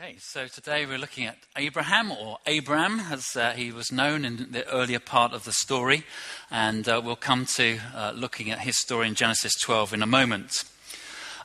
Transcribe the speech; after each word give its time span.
Okay, 0.00 0.16
so 0.20 0.46
today 0.46 0.86
we're 0.86 0.96
looking 0.96 1.26
at 1.26 1.38
Abraham, 1.56 2.12
or 2.12 2.38
Abram, 2.46 3.00
as 3.00 3.34
uh, 3.34 3.50
he 3.50 3.72
was 3.72 3.90
known 3.90 4.24
in 4.24 4.52
the 4.52 4.64
earlier 4.68 5.00
part 5.00 5.32
of 5.32 5.42
the 5.42 5.52
story, 5.52 6.04
and 6.52 6.88
uh, 6.88 7.02
we'll 7.04 7.16
come 7.16 7.46
to 7.56 7.80
uh, 7.96 8.12
looking 8.14 8.48
at 8.48 8.60
his 8.60 8.80
story 8.80 9.08
in 9.08 9.16
Genesis 9.16 9.54
12 9.60 9.94
in 9.94 10.02
a 10.02 10.06
moment. 10.06 10.62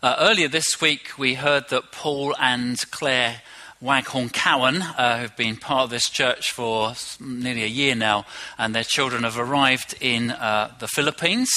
Uh, 0.04 0.18
earlier 0.20 0.48
this 0.48 0.80
week, 0.80 1.18
we 1.18 1.34
heard 1.34 1.70
that 1.70 1.92
Paul 1.92 2.36
and 2.40 2.80
Claire 2.92 3.42
Waghorn 3.84 4.30
Cowan, 4.30 4.82
uh, 4.82 5.18
who've 5.18 5.36
been 5.36 5.58
part 5.58 5.84
of 5.84 5.90
this 5.90 6.10
church 6.10 6.54
for 6.54 6.94
nearly 7.20 7.64
a 7.64 7.68
year 7.68 7.96
now, 7.96 8.26
and 8.58 8.74
their 8.74 8.86
children 8.86 9.24
have 9.24 9.38
arrived 9.38 9.94
in 10.00 10.32
uh, 10.32 10.74
the 10.80 10.88
Philippines. 10.88 11.50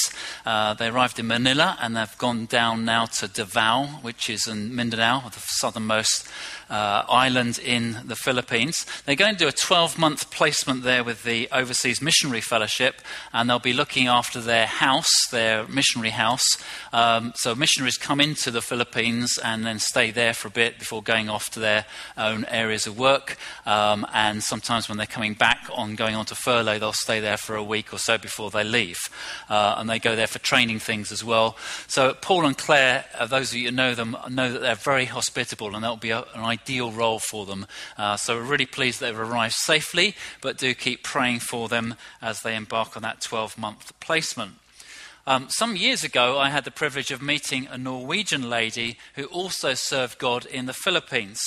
Uh, 0.45 0.73
they 0.73 0.89
arrived 0.89 1.19
in 1.19 1.27
Manila 1.27 1.77
and 1.81 1.95
they've 1.95 2.17
gone 2.17 2.45
down 2.45 2.83
now 2.83 3.05
to 3.05 3.29
Davao, 3.29 3.85
which 4.01 4.29
is 4.29 4.45
in 4.45 4.75
Mindanao, 4.75 5.29
the 5.29 5.39
southernmost 5.39 6.27
uh, 6.69 7.03
island 7.07 7.59
in 7.59 8.01
the 8.05 8.15
Philippines. 8.17 8.85
They're 9.05 9.15
going 9.15 9.35
to 9.35 9.39
do 9.39 9.47
a 9.47 9.53
12 9.53 9.97
month 9.97 10.29
placement 10.29 10.83
there 10.83 11.05
with 11.05 11.23
the 11.23 11.47
Overseas 11.53 12.01
Missionary 12.01 12.41
Fellowship, 12.41 13.01
and 13.31 13.49
they'll 13.49 13.59
be 13.59 13.71
looking 13.71 14.07
after 14.07 14.41
their 14.41 14.65
house, 14.65 15.27
their 15.31 15.65
missionary 15.67 16.09
house. 16.09 16.57
Um, 16.91 17.31
so 17.35 17.55
missionaries 17.55 17.97
come 17.97 18.19
into 18.19 18.51
the 18.51 18.61
Philippines 18.61 19.39
and 19.41 19.65
then 19.65 19.79
stay 19.79 20.11
there 20.11 20.33
for 20.33 20.49
a 20.49 20.51
bit 20.51 20.77
before 20.77 21.01
going 21.01 21.29
off 21.29 21.49
to 21.51 21.61
their 21.61 21.85
own 22.17 22.45
areas 22.45 22.87
of 22.87 22.97
work. 22.97 23.37
Um, 23.65 24.05
and 24.13 24.43
sometimes 24.43 24.89
when 24.89 24.97
they're 24.97 25.07
coming 25.07 25.33
back 25.33 25.67
on 25.73 25.95
going 25.95 26.15
on 26.15 26.25
to 26.27 26.35
furlough, 26.35 26.79
they'll 26.79 26.93
stay 26.93 27.19
there 27.19 27.37
for 27.37 27.55
a 27.55 27.63
week 27.63 27.93
or 27.93 27.97
so 27.97 28.17
before 28.17 28.49
they 28.49 28.63
leave. 28.63 28.97
Uh, 29.49 29.75
and 29.77 29.89
they 29.89 29.99
go 29.99 30.15
there 30.15 30.27
for 30.27 30.39
training 30.39 30.79
things 30.79 31.11
as 31.11 31.23
well. 31.23 31.57
So 31.87 32.13
Paul 32.13 32.45
and 32.45 32.57
Claire, 32.57 33.05
uh, 33.17 33.25
those 33.27 33.51
of 33.51 33.57
you 33.57 33.69
who 33.69 33.75
know 33.75 33.95
them, 33.95 34.17
know 34.29 34.51
that 34.51 34.59
they're 34.59 34.75
very 34.75 35.05
hospitable, 35.05 35.75
and 35.75 35.83
that'll 35.83 35.97
be 35.97 36.11
a, 36.11 36.25
an 36.33 36.41
ideal 36.41 36.91
role 36.91 37.19
for 37.19 37.45
them. 37.45 37.65
Uh, 37.97 38.17
so 38.17 38.35
we're 38.35 38.43
really 38.43 38.65
pleased 38.65 38.99
they've 38.99 39.17
arrived 39.17 39.55
safely, 39.55 40.15
but 40.41 40.57
do 40.57 40.73
keep 40.73 41.03
praying 41.03 41.39
for 41.39 41.67
them 41.67 41.95
as 42.21 42.41
they 42.41 42.55
embark 42.55 42.95
on 42.95 43.03
that 43.03 43.21
12 43.21 43.57
month 43.57 43.97
placement. 43.99 44.53
Um, 45.27 45.47
some 45.49 45.75
years 45.75 46.05
ago, 46.05 46.39
I 46.39 46.49
had 46.49 46.63
the 46.63 46.71
privilege 46.71 47.11
of 47.11 47.21
meeting 47.21 47.67
a 47.69 47.77
Norwegian 47.77 48.49
lady 48.49 48.97
who 49.15 49.25
also 49.25 49.73
served 49.73 50.19
God 50.19 50.45
in 50.45 50.67
the 50.67 50.73
Philippines. 50.73 51.41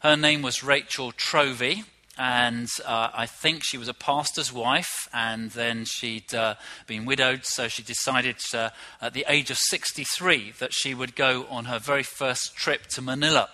Her 0.00 0.16
name 0.16 0.40
was 0.40 0.64
Rachel 0.64 1.12
Trovey, 1.12 1.84
and 2.16 2.70
uh, 2.86 3.10
I 3.12 3.26
think 3.26 3.60
she 3.62 3.76
was 3.76 3.86
a 3.86 3.92
pastor's 3.92 4.50
wife, 4.50 5.06
and 5.12 5.50
then 5.50 5.84
she'd 5.84 6.34
uh, 6.34 6.54
been 6.86 7.04
widowed, 7.04 7.44
so 7.44 7.68
she 7.68 7.82
decided 7.82 8.36
uh, 8.54 8.70
at 9.02 9.12
the 9.12 9.26
age 9.28 9.50
of 9.50 9.58
63 9.58 10.54
that 10.58 10.72
she 10.72 10.94
would 10.94 11.14
go 11.14 11.44
on 11.50 11.66
her 11.66 11.78
very 11.78 12.02
first 12.02 12.56
trip 12.56 12.86
to 12.94 13.02
Manila. 13.02 13.50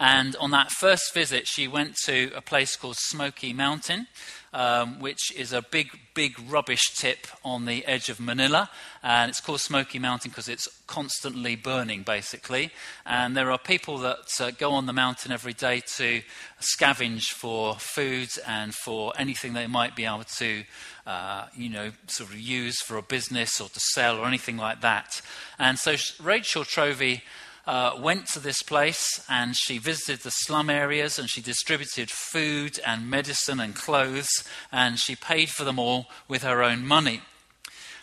And 0.00 0.34
on 0.36 0.50
that 0.50 0.72
first 0.72 1.14
visit, 1.14 1.46
she 1.46 1.68
went 1.68 1.94
to 2.06 2.32
a 2.34 2.40
place 2.40 2.74
called 2.74 2.96
Smoky 2.98 3.52
Mountain, 3.52 4.08
um, 4.52 5.00
which 5.00 5.32
is 5.36 5.52
a 5.52 5.62
big, 5.62 5.88
big 6.14 6.38
rubbish 6.48 6.94
tip 6.96 7.26
on 7.44 7.64
the 7.64 7.84
edge 7.86 8.08
of 8.08 8.20
Manila. 8.20 8.70
And 9.02 9.28
it's 9.28 9.40
called 9.40 9.60
Smoky 9.60 9.98
Mountain 9.98 10.30
because 10.30 10.48
it's 10.48 10.68
constantly 10.86 11.56
burning, 11.56 12.02
basically. 12.02 12.70
And 13.04 13.36
there 13.36 13.50
are 13.50 13.58
people 13.58 13.98
that 13.98 14.26
uh, 14.40 14.50
go 14.50 14.72
on 14.72 14.86
the 14.86 14.92
mountain 14.92 15.32
every 15.32 15.52
day 15.52 15.82
to 15.96 16.22
scavenge 16.60 17.24
for 17.34 17.76
food 17.76 18.30
and 18.46 18.74
for 18.74 19.12
anything 19.18 19.52
they 19.52 19.66
might 19.66 19.94
be 19.94 20.04
able 20.04 20.24
to, 20.38 20.64
uh, 21.06 21.46
you 21.54 21.68
know, 21.68 21.92
sort 22.06 22.30
of 22.30 22.38
use 22.38 22.80
for 22.82 22.96
a 22.96 23.02
business 23.02 23.60
or 23.60 23.68
to 23.68 23.80
sell 23.92 24.18
or 24.18 24.26
anything 24.26 24.56
like 24.56 24.80
that. 24.80 25.20
And 25.58 25.78
so 25.78 25.94
Rachel 26.22 26.64
Trovey 26.64 27.22
uh, 27.68 27.92
went 28.00 28.26
to 28.26 28.40
this 28.40 28.62
place 28.62 29.22
and 29.28 29.54
she 29.54 29.76
visited 29.76 30.20
the 30.20 30.30
slum 30.30 30.70
areas 30.70 31.18
and 31.18 31.28
she 31.28 31.42
distributed 31.42 32.10
food 32.10 32.80
and 32.86 33.10
medicine 33.10 33.60
and 33.60 33.74
clothes 33.74 34.30
and 34.72 34.98
she 34.98 35.14
paid 35.14 35.50
for 35.50 35.64
them 35.64 35.78
all 35.78 36.06
with 36.26 36.42
her 36.42 36.62
own 36.62 36.86
money. 36.86 37.20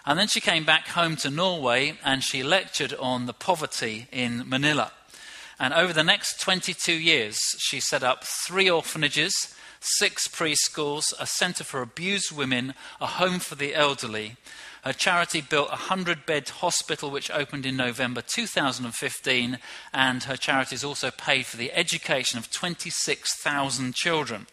And 0.05 0.19
then 0.19 0.27
she 0.27 0.39
came 0.39 0.65
back 0.65 0.89
home 0.89 1.15
to 1.17 1.31
Norway 1.31 1.97
and 2.05 2.23
she 2.23 2.43
lectured 2.43 2.93
on 2.93 3.25
the 3.25 3.33
poverty 3.33 4.07
in 4.11 4.47
Manila. 4.47 4.91
And 5.59 5.73
over 5.73 5.93
the 5.93 6.03
next 6.03 6.39
22 6.41 6.93
years, 6.93 7.35
she 7.57 7.79
set 7.79 8.03
up 8.03 8.23
three 8.23 8.69
orphanages, 8.69 9.33
six 9.79 10.27
preschools, 10.27 11.05
a 11.19 11.25
center 11.25 11.63
for 11.63 11.81
abused 11.81 12.31
women, 12.31 12.75
a 13.01 13.07
home 13.07 13.39
for 13.39 13.55
the 13.55 13.73
elderly, 13.73 14.35
her 14.85 14.93
charity 14.93 15.41
built 15.41 15.69
a 15.69 15.89
100 15.89 16.27
bed 16.27 16.47
hospital 16.47 17.09
which 17.09 17.31
opened 17.31 17.65
in 17.65 17.75
November 17.75 18.21
2015, 18.21 19.57
and 19.91 20.23
her 20.23 20.37
charities 20.37 20.83
also 20.83 21.09
paid 21.09 21.47
for 21.47 21.57
the 21.57 21.73
education 21.73 22.37
of 22.37 22.51
26,000 22.51 23.95
children. 23.95 24.45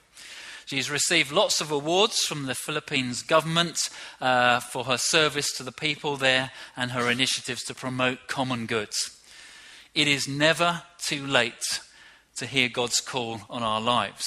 She's 0.64 0.90
received 0.90 1.32
lots 1.32 1.60
of 1.60 1.70
awards 1.70 2.20
from 2.20 2.46
the 2.46 2.54
Philippines 2.54 3.22
government 3.22 3.76
uh, 4.22 4.60
for 4.60 4.84
her 4.84 4.96
service 4.96 5.54
to 5.58 5.62
the 5.62 5.72
people 5.72 6.16
there 6.16 6.50
and 6.78 6.92
her 6.92 7.10
initiatives 7.10 7.62
to 7.64 7.74
promote 7.74 8.26
common 8.26 8.64
goods. 8.64 8.96
It 9.94 10.08
is 10.08 10.26
never 10.26 10.82
too 10.98 11.26
late 11.26 11.80
to 12.36 12.46
hear 12.46 12.70
God's 12.70 13.00
call 13.00 13.40
on 13.50 13.62
our 13.62 13.82
lives. 13.82 14.24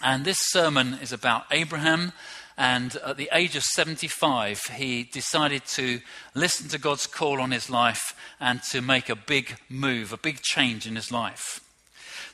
And 0.00 0.24
this 0.24 0.38
sermon 0.40 0.96
is 1.02 1.12
about 1.12 1.46
Abraham 1.50 2.12
and 2.58 2.96
at 3.06 3.16
the 3.16 3.30
age 3.32 3.54
of 3.54 3.62
75, 3.62 4.60
he 4.74 5.04
decided 5.04 5.64
to 5.76 6.00
listen 6.34 6.68
to 6.70 6.78
God's 6.78 7.06
call 7.06 7.40
on 7.40 7.52
his 7.52 7.70
life 7.70 8.16
and 8.40 8.60
to 8.72 8.82
make 8.82 9.08
a 9.08 9.14
big 9.14 9.58
move, 9.68 10.12
a 10.12 10.16
big 10.16 10.40
change 10.42 10.84
in 10.84 10.96
his 10.96 11.12
life. 11.12 11.60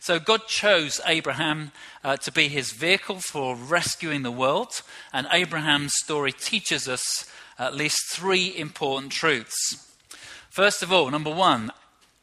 So 0.00 0.18
God 0.18 0.46
chose 0.46 0.98
Abraham 1.06 1.72
uh, 2.02 2.16
to 2.16 2.32
be 2.32 2.48
his 2.48 2.72
vehicle 2.72 3.20
for 3.20 3.54
rescuing 3.54 4.22
the 4.22 4.30
world. 4.30 4.80
And 5.12 5.26
Abraham's 5.30 5.92
story 5.96 6.32
teaches 6.32 6.88
us 6.88 7.30
at 7.58 7.74
least 7.74 8.10
three 8.10 8.56
important 8.56 9.12
truths. 9.12 9.94
First 10.48 10.82
of 10.82 10.90
all, 10.90 11.10
number 11.10 11.34
one, 11.34 11.70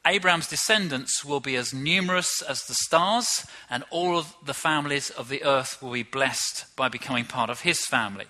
Abraham's 0.06 0.48
descendants 0.48 1.24
will 1.24 1.40
be 1.40 1.56
as 1.56 1.74
numerous 1.74 2.42
as 2.42 2.64
the 2.64 2.74
stars, 2.74 3.46
and 3.70 3.84
all 3.92 4.18
of 4.18 4.36
the 4.44 4.54
families 4.54 5.12
of 5.12 5.30
the 5.30 5.44
earth 5.44 5.82
will 5.82 5.92
be 5.92 6.04
blessed 6.04 6.66
by 6.76 6.90
becoming 6.90 7.26
part 7.26 7.52
of 7.52 7.62
his 7.62 7.86
family. 7.86 8.26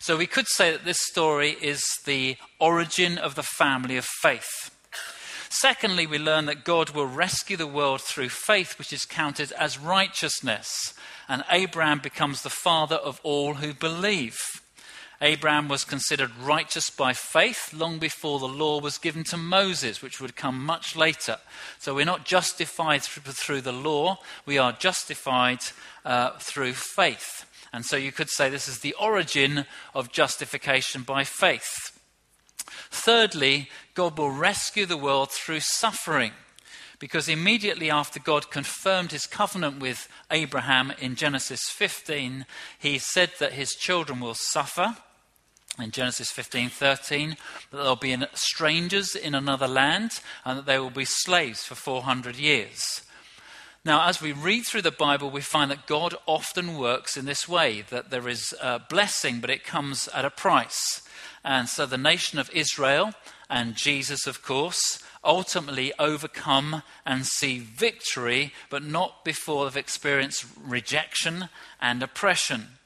So 0.00 0.16
we 0.16 0.26
could 0.26 0.48
say 0.48 0.72
that 0.72 0.84
this 0.84 1.00
story 1.00 1.56
is 1.62 1.82
the 2.04 2.36
origin 2.58 3.16
of 3.16 3.36
the 3.36 3.44
family 3.44 3.96
of 3.96 4.04
faith. 4.04 4.70
Secondly, 5.48 6.04
we 6.04 6.18
learn 6.18 6.46
that 6.46 6.64
God 6.64 6.90
will 6.90 7.06
rescue 7.06 7.56
the 7.56 7.66
world 7.66 8.00
through 8.00 8.30
faith, 8.30 8.76
which 8.76 8.92
is 8.92 9.04
counted 9.04 9.52
as 9.52 9.78
righteousness, 9.78 10.94
and 11.28 11.44
Abraham 11.48 12.00
becomes 12.00 12.42
the 12.42 12.50
father 12.50 12.96
of 12.96 13.20
all 13.22 13.54
who 13.54 13.72
believe. 13.72 14.36
Abraham 15.20 15.68
was 15.68 15.84
considered 15.84 16.30
righteous 16.36 16.90
by 16.90 17.12
faith 17.12 17.72
long 17.72 17.98
before 17.98 18.38
the 18.38 18.48
law 18.48 18.80
was 18.80 18.98
given 18.98 19.24
to 19.24 19.36
Moses, 19.36 20.02
which 20.02 20.20
would 20.20 20.36
come 20.36 20.64
much 20.64 20.96
later. 20.96 21.38
So 21.78 21.94
we're 21.94 22.04
not 22.04 22.24
justified 22.24 23.02
through, 23.02 23.60
the 23.60 23.72
law, 23.72 24.18
we 24.44 24.58
are 24.58 24.72
justified 24.72 25.60
uh, 26.04 26.32
through 26.38 26.72
faith. 26.74 27.46
And 27.72 27.84
so 27.84 27.96
you 27.96 28.12
could 28.12 28.30
say 28.30 28.48
this 28.48 28.68
is 28.68 28.80
the 28.80 28.94
origin 28.94 29.66
of 29.94 30.12
justification 30.12 31.02
by 31.02 31.24
faith. 31.24 31.98
Thirdly, 32.90 33.68
God 33.94 34.18
will 34.18 34.30
rescue 34.30 34.86
the 34.86 34.96
world 34.96 35.30
through 35.30 35.60
suffering. 35.60 36.32
Because 36.98 37.28
immediately 37.28 37.90
after 37.90 38.20
God 38.20 38.50
confirmed 38.50 39.10
his 39.10 39.26
covenant 39.26 39.80
with 39.80 40.08
Abraham 40.30 40.92
in 41.00 41.16
Genesis 41.16 41.60
15, 41.70 42.46
he 42.78 42.98
said 42.98 43.32
that 43.40 43.52
his 43.52 43.72
children 43.72 44.20
will 44.20 44.36
suffer. 44.36 44.96
In 45.78 45.90
Genesis 45.90 46.30
15:13, 46.30 47.36
that 47.70 47.76
they'll 47.76 47.96
be 47.96 48.16
strangers 48.34 49.16
in 49.16 49.34
another 49.34 49.66
land 49.66 50.20
and 50.44 50.58
that 50.58 50.66
they 50.66 50.78
will 50.78 50.90
be 50.90 51.04
slaves 51.04 51.64
for 51.64 51.74
400 51.74 52.36
years. 52.36 53.02
Now, 53.84 54.08
as 54.08 54.20
we 54.20 54.32
read 54.32 54.64
through 54.64 54.82
the 54.82 54.90
Bible, 54.90 55.30
we 55.30 55.42
find 55.42 55.70
that 55.70 55.86
God 55.86 56.14
often 56.26 56.78
works 56.78 57.16
in 57.16 57.26
this 57.26 57.48
way 57.48 57.82
that 57.90 58.08
there 58.10 58.28
is 58.28 58.54
a 58.62 58.78
blessing, 58.78 59.40
but 59.40 59.50
it 59.50 59.64
comes 59.64 60.08
at 60.08 60.24
a 60.24 60.30
price. 60.30 61.02
And 61.44 61.68
so 61.68 61.84
the 61.84 61.98
nation 61.98 62.38
of 62.38 62.48
Israel 62.50 63.12
and 63.50 63.76
Jesus, 63.76 64.26
of 64.26 64.42
course, 64.42 65.02
ultimately 65.22 65.92
overcome 65.98 66.82
and 67.04 67.26
see 67.26 67.58
victory, 67.58 68.54
but 68.70 68.82
not 68.82 69.24
before 69.24 69.64
they've 69.64 69.76
experienced 69.76 70.46
rejection 70.56 71.50
and 71.80 72.02
oppression. 72.02 72.78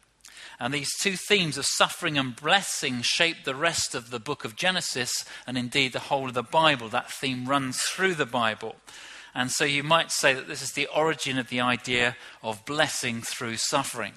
And 0.60 0.74
these 0.74 0.90
two 1.00 1.16
themes 1.16 1.56
of 1.56 1.66
suffering 1.66 2.18
and 2.18 2.34
blessing 2.34 3.02
shape 3.02 3.44
the 3.44 3.54
rest 3.54 3.94
of 3.94 4.10
the 4.10 4.18
book 4.18 4.44
of 4.44 4.56
Genesis 4.56 5.24
and 5.46 5.56
indeed 5.56 5.92
the 5.92 6.00
whole 6.00 6.28
of 6.28 6.34
the 6.34 6.42
Bible. 6.42 6.88
That 6.88 7.10
theme 7.10 7.46
runs 7.46 7.80
through 7.80 8.14
the 8.14 8.26
Bible. 8.26 8.76
And 9.34 9.52
so 9.52 9.64
you 9.64 9.84
might 9.84 10.10
say 10.10 10.34
that 10.34 10.48
this 10.48 10.62
is 10.62 10.72
the 10.72 10.86
origin 10.86 11.38
of 11.38 11.48
the 11.48 11.60
idea 11.60 12.16
of 12.42 12.64
blessing 12.64 13.22
through 13.22 13.56
suffering. 13.58 14.14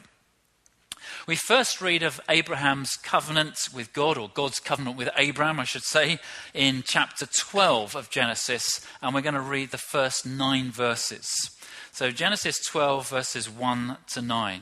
We 1.27 1.35
first 1.35 1.81
read 1.81 2.01
of 2.03 2.19
Abraham's 2.29 2.95
covenant 2.95 3.57
with 3.73 3.93
God, 3.93 4.17
or 4.17 4.29
God's 4.29 4.59
covenant 4.59 4.97
with 4.97 5.09
Abraham, 5.17 5.59
I 5.59 5.65
should 5.65 5.83
say, 5.83 6.19
in 6.53 6.83
chapter 6.85 7.27
12 7.27 7.95
of 7.95 8.09
Genesis, 8.09 8.85
and 9.01 9.13
we're 9.13 9.21
going 9.21 9.35
to 9.35 9.41
read 9.41 9.71
the 9.71 9.77
first 9.77 10.25
nine 10.25 10.71
verses. 10.71 11.29
So, 11.91 12.11
Genesis 12.11 12.57
12, 12.65 13.09
verses 13.09 13.49
1 13.49 13.97
to 14.13 14.21
9. 14.21 14.61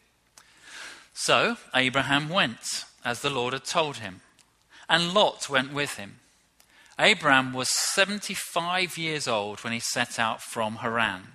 So 1.23 1.57
Abraham 1.75 2.29
went, 2.29 2.85
as 3.05 3.21
the 3.21 3.29
Lord 3.29 3.53
had 3.53 3.63
told 3.63 3.97
him, 3.97 4.21
and 4.89 5.13
Lot 5.13 5.47
went 5.51 5.71
with 5.71 5.97
him. 5.97 6.15
Abraham 6.97 7.53
was 7.53 7.69
75 7.69 8.97
years 8.97 9.27
old 9.27 9.59
when 9.59 9.71
he 9.71 9.79
set 9.79 10.17
out 10.17 10.41
from 10.41 10.77
Haran. 10.77 11.33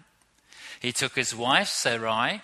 He 0.80 0.90
took 0.90 1.14
his 1.14 1.36
wife 1.36 1.68
Sarai, 1.68 2.42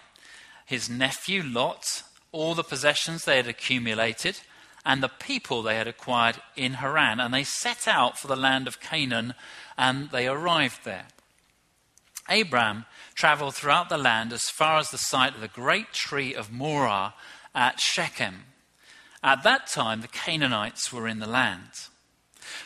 his 0.66 0.88
nephew 0.88 1.42
Lot, 1.42 2.04
all 2.30 2.54
the 2.54 2.62
possessions 2.62 3.24
they 3.24 3.38
had 3.38 3.48
accumulated, 3.48 4.38
and 4.86 5.02
the 5.02 5.08
people 5.08 5.62
they 5.62 5.74
had 5.74 5.88
acquired 5.88 6.36
in 6.54 6.74
Haran, 6.74 7.18
and 7.18 7.34
they 7.34 7.42
set 7.42 7.88
out 7.88 8.16
for 8.16 8.28
the 8.28 8.36
land 8.36 8.68
of 8.68 8.78
Canaan, 8.78 9.34
and 9.76 10.10
they 10.10 10.28
arrived 10.28 10.84
there. 10.84 11.06
Abraham 12.28 12.84
traveled 13.22 13.54
throughout 13.54 13.88
the 13.88 13.96
land 13.96 14.32
as 14.32 14.50
far 14.50 14.80
as 14.80 14.90
the 14.90 14.98
site 14.98 15.32
of 15.36 15.40
the 15.40 15.46
great 15.46 15.92
tree 15.92 16.34
of 16.34 16.50
Moreh 16.50 17.14
at 17.54 17.78
Shechem. 17.78 18.46
At 19.22 19.44
that 19.44 19.68
time, 19.68 20.00
the 20.00 20.08
Canaanites 20.08 20.92
were 20.92 21.06
in 21.06 21.20
the 21.20 21.28
land. 21.28 21.70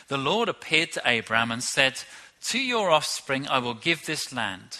The 0.07 0.17
Lord 0.17 0.49
appeared 0.49 0.91
to 0.93 1.01
Abraham 1.05 1.51
and 1.51 1.63
said, 1.63 2.01
To 2.49 2.57
your 2.57 2.89
offspring 2.89 3.47
I 3.47 3.59
will 3.59 3.75
give 3.75 4.07
this 4.07 4.33
land. 4.33 4.79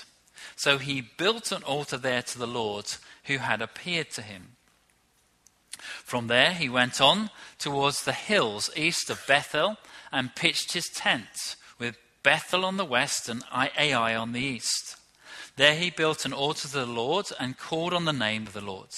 So 0.55 0.79
he 0.79 0.99
built 1.15 1.51
an 1.51 1.61
altar 1.61 1.97
there 1.97 2.23
to 2.23 2.39
the 2.39 2.47
Lord 2.47 2.85
who 3.25 3.37
had 3.37 3.61
appeared 3.61 4.09
to 4.13 4.23
him. 4.23 4.53
From 5.77 6.25
there 6.25 6.53
he 6.53 6.69
went 6.69 6.99
on 6.99 7.29
towards 7.59 8.03
the 8.03 8.13
hills 8.13 8.71
east 8.75 9.11
of 9.11 9.23
Bethel 9.27 9.77
and 10.11 10.33
pitched 10.33 10.73
his 10.73 10.89
tent, 10.95 11.55
with 11.77 11.97
Bethel 12.23 12.65
on 12.65 12.77
the 12.77 12.83
west 12.83 13.29
and 13.29 13.43
Ai 13.53 14.15
on 14.15 14.31
the 14.31 14.41
east. 14.41 14.97
There 15.57 15.75
he 15.75 15.89
built 15.89 16.23
an 16.23 16.33
altar 16.33 16.67
to 16.67 16.73
the 16.73 16.85
Lord 16.85 17.25
and 17.39 17.57
called 17.57 17.93
on 17.93 18.05
the 18.05 18.13
name 18.13 18.45
of 18.45 18.53
the 18.53 18.61
Lord. 18.61 18.89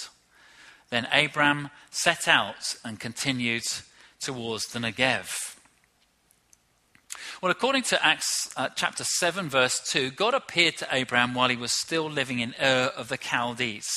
Then 0.89 1.07
Abram 1.11 1.69
set 1.89 2.27
out 2.27 2.75
and 2.83 2.99
continued 2.99 3.63
towards 4.19 4.67
the 4.67 4.79
Negev. 4.79 5.55
Well, 7.41 7.51
according 7.51 7.83
to 7.83 8.05
Acts 8.05 8.51
uh, 8.57 8.67
chapter 8.75 9.05
7, 9.05 9.47
verse 9.47 9.79
2, 9.89 10.11
God 10.11 10.33
appeared 10.33 10.75
to 10.77 10.87
Abraham 10.91 11.33
while 11.33 11.47
he 11.47 11.55
was 11.55 11.71
still 11.79 12.09
living 12.09 12.39
in 12.39 12.53
Ur 12.61 12.91
of 12.97 13.07
the 13.07 13.17
Chaldees. 13.17 13.87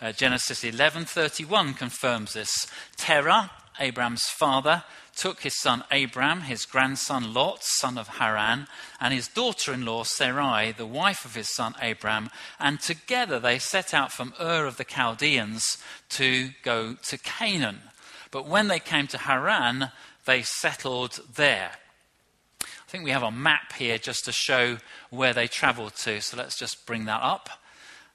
Uh, 0.00 0.12
Genesis 0.12 0.62
11:31 0.62 1.76
confirms 1.76 2.34
this. 2.34 2.68
Terah, 2.96 3.50
Abraham's 3.78 4.24
father, 4.24 4.84
took 5.16 5.40
his 5.40 5.58
son 5.58 5.82
Abram, 5.90 6.42
his 6.42 6.64
grandson 6.64 7.34
Lot, 7.34 7.58
son 7.62 7.98
of 7.98 8.06
Haran, 8.06 8.68
and 9.00 9.12
his 9.12 9.26
daughter-in-law 9.28 10.04
Sarai, 10.04 10.72
the 10.72 10.86
wife 10.86 11.24
of 11.24 11.34
his 11.34 11.52
son 11.54 11.74
Abram, 11.82 12.30
and 12.60 12.80
together 12.80 13.40
they 13.40 13.58
set 13.58 13.92
out 13.92 14.12
from 14.12 14.32
Ur 14.40 14.66
of 14.66 14.76
the 14.76 14.84
Chaldeans 14.84 15.78
to 16.10 16.50
go 16.62 16.94
to 17.08 17.18
Canaan. 17.18 17.80
But 18.30 18.46
when 18.46 18.68
they 18.68 18.78
came 18.78 19.08
to 19.08 19.18
Haran, 19.18 19.90
they 20.24 20.42
settled 20.42 21.20
there. 21.34 21.72
I 22.62 22.90
think 22.90 23.04
we 23.04 23.10
have 23.10 23.22
a 23.22 23.30
map 23.30 23.72
here 23.72 23.98
just 23.98 24.24
to 24.24 24.32
show 24.32 24.78
where 25.10 25.34
they 25.34 25.46
traveled 25.46 25.96
to. 25.96 26.20
So 26.20 26.36
let's 26.36 26.58
just 26.58 26.86
bring 26.86 27.06
that 27.06 27.22
up. 27.22 27.50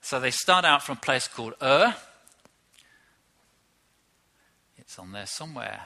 So 0.01 0.19
they 0.19 0.31
start 0.31 0.65
out 0.65 0.83
from 0.83 0.97
a 0.97 1.01
place 1.01 1.27
called 1.27 1.53
Ur. 1.61 1.95
It's 4.83 4.99
on 4.99 5.13
there 5.13 5.25
somewhere. 5.25 5.79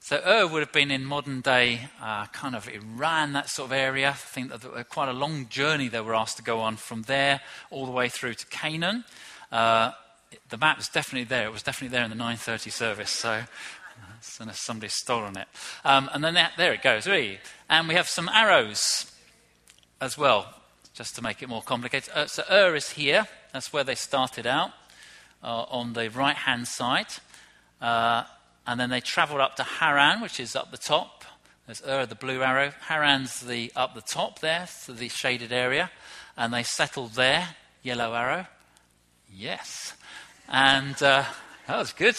So 0.00 0.20
Ur 0.26 0.46
would 0.46 0.60
have 0.60 0.72
been 0.72 0.90
in 0.90 1.06
modern 1.06 1.40
day 1.40 1.88
uh, 2.02 2.26
kind 2.26 2.54
of 2.54 2.68
Iran, 2.68 3.32
that 3.32 3.48
sort 3.48 3.70
of 3.70 3.72
area. 3.72 4.10
I 4.10 4.12
think 4.12 4.50
that 4.50 4.88
quite 4.90 5.08
a 5.08 5.14
long 5.14 5.48
journey 5.48 5.88
they 5.88 6.02
were 6.02 6.14
asked 6.14 6.36
to 6.36 6.42
go 6.42 6.60
on 6.60 6.76
from 6.76 7.02
there 7.02 7.40
all 7.70 7.86
the 7.86 7.92
way 7.92 8.10
through 8.10 8.34
to 8.34 8.46
Canaan. 8.46 9.04
Uh, 9.50 9.92
the 10.50 10.58
map 10.58 10.78
is 10.78 10.88
definitely 10.88 11.24
there. 11.24 11.46
It 11.46 11.52
was 11.52 11.62
definitely 11.62 11.96
there 11.96 12.04
in 12.04 12.10
the 12.10 12.16
9:30 12.16 12.70
service. 12.70 13.10
So, 13.10 13.44
unless 14.38 14.60
somebody's 14.60 14.94
stolen 14.94 15.36
it. 15.38 15.48
Um, 15.82 16.10
and 16.12 16.22
then 16.22 16.34
that, 16.34 16.52
there 16.58 16.74
it 16.74 16.82
goes. 16.82 17.06
And 17.06 17.88
we 17.88 17.94
have 17.94 18.06
some 18.06 18.28
arrows 18.28 19.10
as 19.98 20.18
well, 20.18 20.54
just 20.98 21.14
to 21.14 21.22
make 21.22 21.44
it 21.44 21.48
more 21.48 21.62
complicated. 21.62 22.10
Uh, 22.12 22.26
so 22.26 22.42
Ur 22.50 22.74
is 22.74 22.90
here. 22.90 23.28
That's 23.52 23.72
where 23.72 23.84
they 23.84 23.94
started 23.94 24.48
out 24.48 24.72
uh, 25.44 25.62
on 25.70 25.92
the 25.92 26.10
right-hand 26.10 26.66
side. 26.66 27.06
Uh, 27.80 28.24
and 28.66 28.80
then 28.80 28.90
they 28.90 29.00
travelled 29.00 29.40
up 29.40 29.54
to 29.56 29.62
Haran, 29.62 30.20
which 30.20 30.40
is 30.40 30.56
up 30.56 30.72
the 30.72 30.76
top. 30.76 31.24
There's 31.66 31.80
Ur, 31.86 32.04
the 32.04 32.16
blue 32.16 32.42
arrow. 32.42 32.72
Haran's 32.88 33.40
the 33.40 33.70
up 33.76 33.94
the 33.94 34.02
top 34.02 34.40
there, 34.40 34.66
so 34.66 34.92
the 34.92 35.08
shaded 35.08 35.52
area. 35.52 35.88
And 36.36 36.52
they 36.52 36.64
settled 36.64 37.12
there, 37.12 37.54
yellow 37.84 38.12
arrow. 38.12 38.48
Yes. 39.32 39.94
And 40.48 41.00
uh, 41.00 41.24
that 41.68 41.78
was 41.78 41.92
good. 41.92 42.16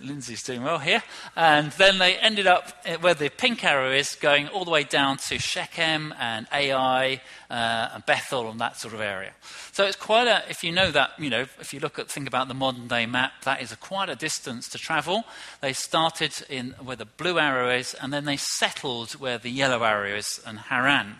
Lindsay's 0.00 0.42
doing 0.42 0.62
well 0.62 0.78
here. 0.78 1.02
And 1.36 1.72
then 1.72 1.98
they 1.98 2.16
ended 2.16 2.46
up 2.46 2.86
where 3.00 3.14
the 3.14 3.28
pink 3.28 3.64
arrow 3.64 3.92
is, 3.92 4.14
going 4.14 4.48
all 4.48 4.64
the 4.64 4.70
way 4.70 4.84
down 4.84 5.18
to 5.28 5.38
Shechem 5.38 6.14
and 6.18 6.46
Ai 6.52 7.20
uh, 7.50 7.88
and 7.94 8.06
Bethel 8.06 8.50
and 8.50 8.60
that 8.60 8.78
sort 8.78 8.94
of 8.94 9.00
area. 9.00 9.32
So 9.72 9.84
it's 9.84 9.96
quite 9.96 10.26
a, 10.26 10.42
if 10.48 10.64
you 10.64 10.72
know 10.72 10.90
that, 10.90 11.10
you 11.18 11.30
know, 11.30 11.42
if 11.60 11.72
you 11.72 11.80
look 11.80 11.98
at, 11.98 12.10
think 12.10 12.26
about 12.26 12.48
the 12.48 12.54
modern 12.54 12.88
day 12.88 13.06
map, 13.06 13.32
that 13.44 13.62
is 13.62 13.72
a 13.72 13.76
quite 13.76 14.08
a 14.08 14.16
distance 14.16 14.68
to 14.70 14.78
travel. 14.78 15.24
They 15.60 15.72
started 15.72 16.34
in 16.48 16.70
where 16.82 16.96
the 16.96 17.06
blue 17.06 17.38
arrow 17.38 17.70
is, 17.70 17.94
and 17.94 18.12
then 18.12 18.24
they 18.24 18.36
settled 18.36 19.12
where 19.12 19.38
the 19.38 19.50
yellow 19.50 19.82
arrow 19.82 20.16
is 20.16 20.40
and 20.46 20.58
Haran. 20.58 21.16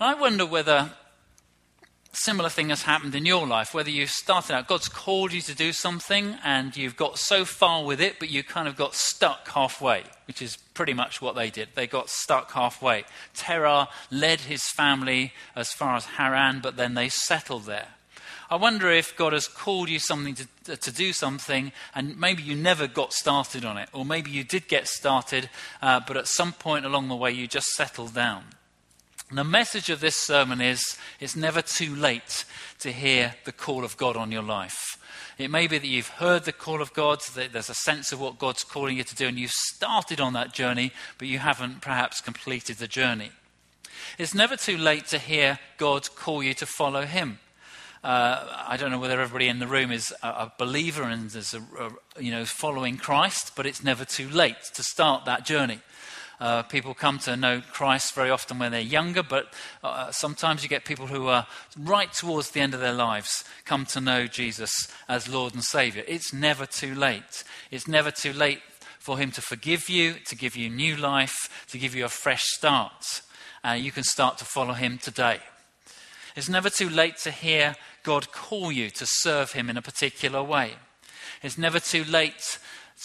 I 0.00 0.14
wonder 0.14 0.46
whether 0.46 0.90
similar 2.22 2.48
thing 2.48 2.68
has 2.70 2.82
happened 2.82 3.14
in 3.14 3.26
your 3.26 3.46
life, 3.46 3.74
whether 3.74 3.90
you've 3.90 4.10
started 4.10 4.54
out, 4.54 4.68
God's 4.68 4.88
called 4.88 5.32
you 5.32 5.40
to 5.42 5.54
do 5.54 5.72
something 5.72 6.36
and 6.44 6.76
you've 6.76 6.96
got 6.96 7.18
so 7.18 7.44
far 7.44 7.84
with 7.84 8.00
it, 8.00 8.18
but 8.18 8.30
you 8.30 8.42
kind 8.42 8.68
of 8.68 8.76
got 8.76 8.94
stuck 8.94 9.48
halfway, 9.48 10.04
which 10.26 10.42
is 10.42 10.56
pretty 10.74 10.94
much 10.94 11.22
what 11.22 11.34
they 11.34 11.50
did. 11.50 11.68
They 11.74 11.86
got 11.86 12.10
stuck 12.10 12.52
halfway. 12.52 13.04
Terah 13.34 13.88
led 14.10 14.40
his 14.40 14.62
family 14.64 15.32
as 15.56 15.70
far 15.70 15.96
as 15.96 16.04
Haran, 16.04 16.60
but 16.60 16.76
then 16.76 16.94
they 16.94 17.08
settled 17.08 17.64
there. 17.64 17.88
I 18.50 18.56
wonder 18.56 18.90
if 18.90 19.14
God 19.14 19.34
has 19.34 19.46
called 19.46 19.90
you 19.90 19.98
something 19.98 20.34
to, 20.64 20.76
to 20.76 20.90
do 20.90 21.12
something, 21.12 21.70
and 21.94 22.18
maybe 22.18 22.42
you 22.42 22.54
never 22.54 22.86
got 22.86 23.12
started 23.12 23.64
on 23.64 23.76
it, 23.76 23.90
or 23.92 24.06
maybe 24.06 24.30
you 24.30 24.42
did 24.42 24.68
get 24.68 24.88
started, 24.88 25.50
uh, 25.82 26.00
but 26.06 26.16
at 26.16 26.26
some 26.26 26.52
point 26.52 26.86
along 26.86 27.08
the 27.08 27.16
way 27.16 27.30
you 27.30 27.46
just 27.46 27.68
settled 27.68 28.14
down. 28.14 28.44
The 29.30 29.44
message 29.44 29.90
of 29.90 30.00
this 30.00 30.16
sermon 30.16 30.62
is 30.62 30.96
it's 31.20 31.36
never 31.36 31.60
too 31.60 31.94
late 31.94 32.46
to 32.78 32.90
hear 32.90 33.34
the 33.44 33.52
call 33.52 33.84
of 33.84 33.98
God 33.98 34.16
on 34.16 34.32
your 34.32 34.42
life. 34.42 34.96
It 35.36 35.50
may 35.50 35.66
be 35.66 35.76
that 35.76 35.86
you've 35.86 36.08
heard 36.08 36.44
the 36.44 36.52
call 36.52 36.80
of 36.80 36.94
God, 36.94 37.20
that 37.34 37.52
there's 37.52 37.68
a 37.68 37.74
sense 37.74 38.10
of 38.10 38.22
what 38.22 38.38
God's 38.38 38.64
calling 38.64 38.96
you 38.96 39.04
to 39.04 39.14
do, 39.14 39.28
and 39.28 39.38
you've 39.38 39.50
started 39.50 40.18
on 40.18 40.32
that 40.32 40.54
journey, 40.54 40.92
but 41.18 41.28
you 41.28 41.40
haven't 41.40 41.82
perhaps 41.82 42.22
completed 42.22 42.78
the 42.78 42.88
journey. 42.88 43.30
It's 44.16 44.34
never 44.34 44.56
too 44.56 44.78
late 44.78 45.06
to 45.08 45.18
hear 45.18 45.58
God 45.76 46.08
call 46.14 46.42
you 46.42 46.54
to 46.54 46.66
follow 46.66 47.02
Him. 47.02 47.38
Uh, 48.02 48.64
I 48.66 48.78
don't 48.78 48.90
know 48.90 48.98
whether 48.98 49.20
everybody 49.20 49.48
in 49.48 49.58
the 49.58 49.66
room 49.66 49.92
is 49.92 50.10
a, 50.22 50.28
a 50.28 50.52
believer 50.58 51.02
and 51.02 51.34
is 51.34 51.52
a, 51.52 51.60
a, 51.78 52.22
you 52.22 52.30
know 52.30 52.46
following 52.46 52.96
Christ, 52.96 53.52
but 53.56 53.66
it's 53.66 53.84
never 53.84 54.06
too 54.06 54.30
late 54.30 54.62
to 54.74 54.82
start 54.82 55.26
that 55.26 55.44
journey. 55.44 55.80
Uh, 56.40 56.62
people 56.62 56.94
come 56.94 57.18
to 57.18 57.36
know 57.36 57.60
Christ 57.72 58.14
very 58.14 58.30
often 58.30 58.58
when 58.58 58.70
they're 58.70 58.80
younger, 58.80 59.22
but 59.22 59.52
uh, 59.82 60.12
sometimes 60.12 60.62
you 60.62 60.68
get 60.68 60.84
people 60.84 61.08
who 61.08 61.26
are 61.26 61.46
right 61.76 62.12
towards 62.12 62.50
the 62.50 62.60
end 62.60 62.74
of 62.74 62.80
their 62.80 62.92
lives 62.92 63.44
come 63.64 63.84
to 63.86 64.00
know 64.00 64.26
Jesus 64.26 64.70
as 65.08 65.28
Lord 65.28 65.54
and 65.54 65.64
Savior. 65.64 66.04
It's 66.06 66.32
never 66.32 66.64
too 66.64 66.94
late. 66.94 67.42
It's 67.70 67.88
never 67.88 68.10
too 68.10 68.32
late 68.32 68.60
for 68.98 69.18
Him 69.18 69.32
to 69.32 69.42
forgive 69.42 69.88
you, 69.88 70.14
to 70.26 70.36
give 70.36 70.54
you 70.54 70.70
new 70.70 70.96
life, 70.96 71.66
to 71.68 71.78
give 71.78 71.94
you 71.94 72.04
a 72.04 72.10
fresh 72.10 72.42
start. 72.44 73.22
Uh, 73.64 73.72
you 73.72 73.90
can 73.90 74.04
start 74.04 74.38
to 74.38 74.44
follow 74.44 74.74
Him 74.74 74.98
today. 74.98 75.38
It's 76.36 76.48
never 76.48 76.70
too 76.70 76.88
late 76.88 77.16
to 77.18 77.32
hear 77.32 77.74
God 78.04 78.30
call 78.30 78.70
you 78.70 78.90
to 78.90 79.06
serve 79.06 79.52
Him 79.52 79.68
in 79.68 79.76
a 79.76 79.82
particular 79.82 80.42
way. 80.42 80.74
It's 81.42 81.58
never 81.58 81.80
too 81.80 82.04
late 82.04 82.58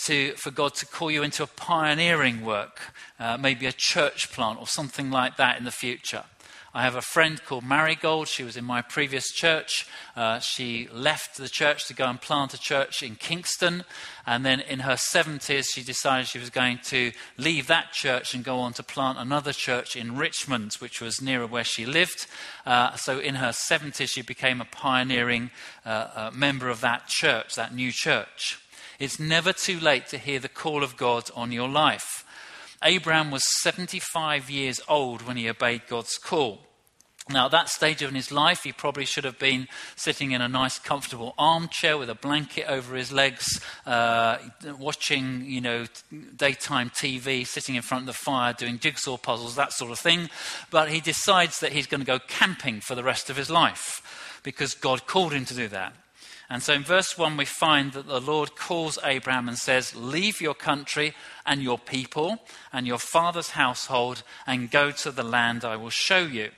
to, 0.05 0.33
for 0.33 0.51
God 0.51 0.73
to 0.75 0.85
call 0.85 1.11
you 1.11 1.23
into 1.23 1.43
a 1.43 1.47
pioneering 1.47 2.43
work, 2.43 2.93
uh, 3.19 3.37
maybe 3.37 3.65
a 3.65 3.73
church 3.75 4.31
plant 4.31 4.59
or 4.59 4.67
something 4.67 5.11
like 5.11 5.37
that 5.37 5.57
in 5.57 5.63
the 5.63 5.71
future. 5.71 6.23
I 6.75 6.81
have 6.81 6.95
a 6.95 7.03
friend 7.03 7.39
called 7.45 7.63
Marigold. 7.63 8.27
She 8.27 8.43
was 8.43 8.57
in 8.57 8.65
my 8.65 8.81
previous 8.81 9.31
church. 9.31 9.85
Uh, 10.15 10.39
she 10.39 10.87
left 10.91 11.37
the 11.37 11.47
church 11.47 11.87
to 11.87 11.93
go 11.93 12.05
and 12.05 12.19
plant 12.19 12.55
a 12.55 12.59
church 12.59 13.03
in 13.03 13.13
Kingston. 13.13 13.83
And 14.25 14.43
then 14.43 14.59
in 14.59 14.79
her 14.79 14.95
70s, 14.95 15.65
she 15.71 15.83
decided 15.83 16.25
she 16.25 16.39
was 16.39 16.49
going 16.49 16.79
to 16.85 17.11
leave 17.37 17.67
that 17.67 17.91
church 17.91 18.33
and 18.33 18.43
go 18.43 18.57
on 18.57 18.73
to 18.73 18.81
plant 18.81 19.19
another 19.19 19.53
church 19.53 19.95
in 19.95 20.17
Richmond, 20.17 20.73
which 20.79 20.99
was 20.99 21.21
nearer 21.21 21.45
where 21.45 21.63
she 21.63 21.85
lived. 21.85 22.25
Uh, 22.65 22.95
so 22.95 23.19
in 23.19 23.35
her 23.35 23.51
70s, 23.51 24.09
she 24.09 24.23
became 24.23 24.59
a 24.59 24.65
pioneering 24.65 25.51
uh, 25.85 25.89
uh, 25.89 26.31
member 26.33 26.69
of 26.69 26.81
that 26.81 27.05
church, 27.05 27.53
that 27.53 27.75
new 27.75 27.91
church. 27.91 28.57
It's 28.99 29.19
never 29.19 29.53
too 29.53 29.79
late 29.79 30.07
to 30.07 30.17
hear 30.17 30.39
the 30.39 30.49
call 30.49 30.83
of 30.83 30.97
God 30.97 31.29
on 31.35 31.51
your 31.51 31.69
life. 31.69 32.25
Abraham 32.83 33.31
was 33.31 33.43
75 33.61 34.49
years 34.49 34.81
old 34.87 35.21
when 35.21 35.37
he 35.37 35.49
obeyed 35.49 35.87
God's 35.87 36.17
call. 36.17 36.59
Now, 37.29 37.45
at 37.45 37.51
that 37.51 37.69
stage 37.69 38.01
of 38.01 38.11
his 38.11 38.33
life, 38.33 38.63
he 38.63 38.73
probably 38.73 39.05
should 39.05 39.23
have 39.23 39.39
been 39.39 39.69
sitting 39.95 40.31
in 40.31 40.41
a 40.41 40.49
nice, 40.49 40.77
comfortable 40.77 41.33
armchair 41.37 41.97
with 41.97 42.09
a 42.09 42.15
blanket 42.15 42.65
over 42.67 42.97
his 42.97 43.13
legs, 43.13 43.61
uh, 43.85 44.39
watching, 44.77 45.45
you 45.45 45.61
know, 45.61 45.85
daytime 46.35 46.89
TV, 46.89 47.47
sitting 47.47 47.75
in 47.75 47.81
front 47.81 48.01
of 48.01 48.07
the 48.07 48.13
fire, 48.13 48.51
doing 48.51 48.77
jigsaw 48.77 49.15
puzzles, 49.15 49.55
that 49.55 49.71
sort 49.71 49.91
of 49.91 49.99
thing. 49.99 50.29
But 50.69 50.89
he 50.89 50.99
decides 50.99 51.61
that 51.61 51.71
he's 51.71 51.87
going 51.87 52.01
to 52.01 52.05
go 52.05 52.19
camping 52.19 52.81
for 52.81 52.93
the 52.93 53.03
rest 53.03 53.29
of 53.29 53.37
his 53.37 53.49
life 53.49 54.41
because 54.43 54.73
God 54.73 55.07
called 55.07 55.31
him 55.31 55.45
to 55.45 55.53
do 55.53 55.69
that. 55.69 55.93
And 56.53 56.61
so 56.61 56.73
in 56.73 56.83
verse 56.83 57.17
1, 57.17 57.35
we 57.35 57.45
find 57.45 57.93
that 57.93 58.05
the 58.05 58.21
Lord 58.21 58.55
calls 58.55 58.99
Abraham 59.03 59.47
and 59.47 59.57
says, 59.57 59.95
Leave 59.95 60.39
your 60.39 60.53
country 60.53 61.15
and 61.47 61.63
your 61.63 61.79
people 61.79 62.43
and 62.71 62.85
your 62.85 62.99
father's 62.99 63.49
household 63.49 64.21
and 64.45 64.69
go 64.69 64.91
to 64.91 65.09
the 65.09 65.23
land 65.23 65.65
I 65.65 65.77
will 65.77 65.89
show 65.89 66.19
you. 66.19 66.51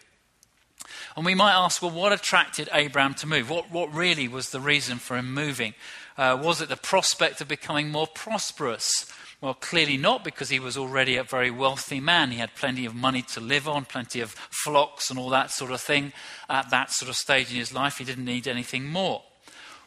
And 1.15 1.25
we 1.25 1.33
might 1.33 1.53
ask, 1.53 1.81
well, 1.81 1.91
what 1.91 2.11
attracted 2.11 2.67
Abraham 2.73 3.13
to 3.13 3.25
move? 3.25 3.49
What, 3.49 3.71
what 3.71 3.93
really 3.93 4.27
was 4.27 4.49
the 4.49 4.59
reason 4.59 4.97
for 4.97 5.15
him 5.15 5.33
moving? 5.33 5.75
Uh, 6.17 6.37
was 6.43 6.59
it 6.59 6.67
the 6.67 6.75
prospect 6.75 7.39
of 7.39 7.47
becoming 7.47 7.89
more 7.89 8.07
prosperous? 8.07 9.09
Well, 9.39 9.53
clearly 9.53 9.95
not, 9.95 10.25
because 10.25 10.49
he 10.49 10.59
was 10.59 10.75
already 10.75 11.15
a 11.15 11.23
very 11.23 11.51
wealthy 11.51 12.01
man. 12.01 12.31
He 12.31 12.39
had 12.39 12.53
plenty 12.55 12.85
of 12.85 12.95
money 12.95 13.21
to 13.31 13.39
live 13.39 13.65
on, 13.65 13.85
plenty 13.85 14.19
of 14.19 14.31
flocks 14.51 15.09
and 15.09 15.17
all 15.17 15.29
that 15.29 15.51
sort 15.51 15.71
of 15.71 15.79
thing 15.79 16.11
at 16.49 16.69
that 16.71 16.91
sort 16.91 17.07
of 17.07 17.15
stage 17.15 17.49
in 17.49 17.55
his 17.55 17.73
life. 17.73 17.99
He 17.99 18.03
didn't 18.03 18.25
need 18.25 18.45
anything 18.45 18.87
more. 18.87 19.23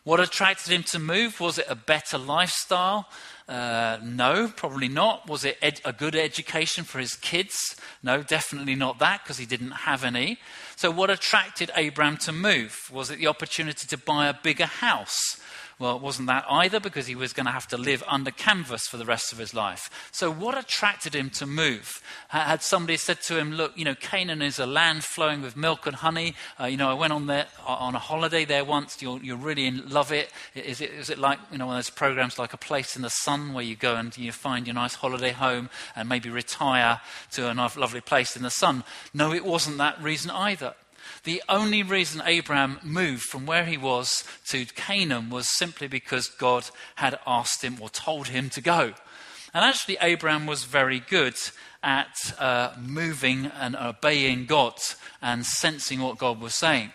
What 0.05 0.21
attracted 0.21 0.73
him 0.73 0.83
to 0.85 0.99
move? 0.99 1.41
Was 1.41 1.59
it 1.59 1.67
a 1.69 1.75
better 1.75 2.19
lifestyle? 2.19 3.09
Uh, 3.49 3.99
no, 4.03 4.49
probably 4.49 4.89
not. 4.89 5.27
Was 5.27 5.45
it 5.45 5.57
ed- 5.63 5.81
a 5.85 5.93
good 5.93 6.15
education 6.15 6.85
for 6.85 6.99
his 6.99 7.15
kids? 7.15 7.77
No, 8.03 8.23
definitely 8.23 8.75
not 8.75 8.99
that 8.99 9.23
because 9.23 9.39
he 9.39 9.47
didn't 9.47 9.71
have 9.71 10.05
any. 10.05 10.39
So, 10.77 10.91
what 10.91 11.09
attracted 11.11 11.71
Abraham 11.75 12.19
to 12.19 12.33
move? 12.33 12.77
Was 12.93 13.11
it 13.11 13.19
the 13.19 13.27
opportunity 13.27 13.87
to 13.87 13.97
buy 13.97 14.29
a 14.29 14.35
bigger 14.35 14.67
house? 14.67 15.41
Well, 15.79 15.95
it 15.95 16.03
wasn't 16.03 16.27
that 16.27 16.45
either 16.51 16.81
because 16.81 17.07
he 17.07 17.15
was 17.15 17.33
going 17.33 17.47
to 17.47 17.53
have 17.53 17.69
to 17.69 17.77
live 17.77 18.03
under 18.09 18.33
canvas 18.33 18.89
for 18.89 18.97
the 18.97 19.05
rest 19.05 19.33
of 19.33 19.39
his 19.39 19.55
life. 19.55 20.09
So, 20.11 20.29
what 20.29 20.59
attracted 20.59 21.15
him 21.15 21.31
to 21.31 21.47
move? 21.47 22.03
Had 22.29 22.63
somebody 22.63 22.97
said 22.97 23.23
to 23.23 23.39
him, 23.39 23.53
Look, 23.53 23.79
you 23.79 23.85
know, 23.85 23.95
Canaan 23.95 24.43
is 24.43 24.59
a 24.59 24.67
land 24.67 25.05
flowing 25.05 25.41
with 25.41 25.57
milk 25.57 25.87
and 25.87 25.95
honey. 25.95 26.35
Uh, 26.59 26.65
you 26.65 26.77
know, 26.77 26.91
I 26.91 26.95
went 26.95 27.13
on 27.13 27.29
there 27.29 27.47
on 27.65 27.95
a 27.95 28.01
holiday 28.01 28.45
there 28.45 28.65
once. 28.65 29.01
You'll, 29.01 29.23
you'll 29.23 29.39
really 29.39 29.71
love 29.71 30.11
it. 30.11 30.33
Is, 30.57 30.81
it. 30.81 30.91
is 30.91 31.11
it 31.11 31.19
like, 31.19 31.39
you 31.53 31.59
know, 31.59 31.67
one 31.67 31.77
of 31.77 31.85
those 31.85 31.91
programs 31.91 32.41
like 32.41 32.53
A 32.53 32.59
Place 32.59 32.97
in 32.97 33.03
the 33.03 33.11
Sun 33.11 33.53
where 33.53 33.65
you 33.65 33.77
go 33.77 33.95
and 33.95 34.17
you 34.19 34.33
find 34.33 34.67
your 34.67 34.75
nice 34.75 34.97
holiday 34.97 35.31
home 35.31 35.71
and 35.95 36.09
maybe 36.09 36.29
retire 36.29 37.01
to 37.33 37.53
a 37.53 37.55
lovely 37.55 38.01
place 38.01 38.35
in 38.37 38.43
the 38.43 38.51
sun? 38.51 38.83
No, 39.15 39.33
it 39.33 39.45
wasn't 39.45 39.79
that 39.79 40.03
reason 40.03 40.33
either. 40.33 40.75
The 41.25 41.43
only 41.49 41.83
reason 41.83 42.23
Abraham 42.25 42.79
moved 42.83 43.23
from 43.23 43.47
where 43.47 43.65
he 43.65 43.77
was 43.77 44.25
to 44.49 44.65
Canaan 44.67 45.31
was 45.31 45.57
simply 45.57 45.89
because 45.89 46.29
God 46.29 46.71
had 46.97 47.19
asked 47.27 47.63
him 47.63 47.79
or 47.81 47.89
told 47.89 48.29
him 48.29 48.51
to 48.51 48.61
go. 48.61 48.95
And 49.55 49.65
actually, 49.65 49.99
Abraham 50.01 50.47
was 50.47 50.65
very 50.65 51.01
good 51.01 51.37
at 51.83 52.15
uh, 52.39 52.75
moving 52.79 53.47
and 53.47 53.77
obeying 53.77 54.47
God 54.47 54.75
and 55.23 55.45
sensing 55.47 56.01
what 56.01 56.19
God 56.19 56.41
was 56.41 56.55
saying. 56.55 56.93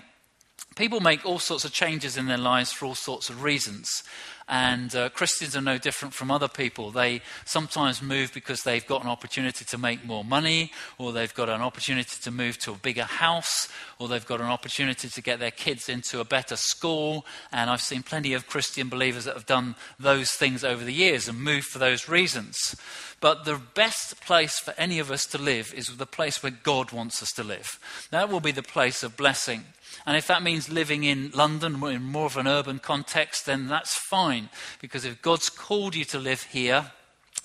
People 0.76 1.00
make 1.00 1.26
all 1.26 1.40
sorts 1.40 1.66
of 1.66 1.72
changes 1.72 2.18
in 2.18 2.26
their 2.26 2.38
lives 2.38 2.72
for 2.72 2.86
all 2.86 2.96
sorts 2.96 3.30
of 3.30 3.44
reasons. 3.44 4.04
And 4.48 4.94
uh, 4.94 5.10
Christians 5.10 5.56
are 5.56 5.62
no 5.62 5.78
different 5.78 6.14
from 6.14 6.30
other 6.30 6.48
people. 6.48 6.92
They 6.92 7.22
sometimes 7.46 8.02
move 8.02 8.34
because 8.34 8.64
they've 8.64 8.86
got 8.86 9.04
an 9.04 9.10
opportunity 9.10 9.64
to 9.64 9.78
make 9.78 10.04
more 10.04 10.24
money, 10.24 10.72
or 10.98 11.14
they've 11.14 11.34
got 11.34 11.48
an 11.48 11.62
opportunity 11.62 12.18
to 12.22 12.32
move 12.32 12.58
to 12.60 12.72
a 12.72 12.76
bigger 12.76 13.04
house, 13.04 13.70
or 14.00 14.08
they've 14.08 14.26
got 14.26 14.42
an 14.42 14.48
opportunity 14.48 15.08
to 15.08 15.22
get 15.22 15.40
their 15.40 15.52
kids 15.52 15.88
into 15.88 16.20
a 16.20 16.26
better 16.26 16.58
school. 16.58 17.26
And 17.52 17.70
I've 17.70 17.82
seen 17.82 18.04
plenty 18.04 18.34
of 18.34 18.48
Christian 18.48 18.90
believers 18.90 19.26
that 19.26 19.36
have 19.36 19.46
done 19.46 19.76
those 19.98 20.32
things 20.32 20.64
over 20.64 20.84
the 20.84 20.94
years 20.94 21.30
and 21.30 21.40
moved 21.42 21.68
for 21.68 21.80
those 21.80 22.10
reasons. 22.10 22.76
But 23.22 23.46
the 23.46 23.62
best 23.74 24.20
place 24.20 24.60
for 24.60 24.74
any 24.78 25.00
of 25.00 25.10
us 25.10 25.26
to 25.28 25.38
live 25.38 25.74
is 25.74 25.96
the 25.96 26.06
place 26.06 26.44
where 26.44 26.52
God 26.52 26.92
wants 26.92 27.24
us 27.24 27.32
to 27.34 27.44
live. 27.44 27.80
That 28.12 28.30
will 28.30 28.42
be 28.42 28.52
the 28.52 28.62
place 28.62 29.04
of 29.04 29.16
blessing. 29.16 29.64
And 30.06 30.18
if 30.18 30.28
that 30.28 30.44
means 30.44 30.70
living 30.70 31.04
in 31.04 31.32
London 31.34 31.84
in 31.84 32.04
more 32.04 32.26
of 32.26 32.38
an 32.38 32.48
urban 32.48 32.80
context, 32.80 33.46
then 33.46 33.68
that's 33.68 33.96
fine. 33.96 34.50
Because 34.82 35.06
if 35.06 35.22
God's 35.22 35.50
called 35.50 35.96
you 35.96 36.06
to 36.06 36.20
live 36.20 36.44
here, 36.44 36.92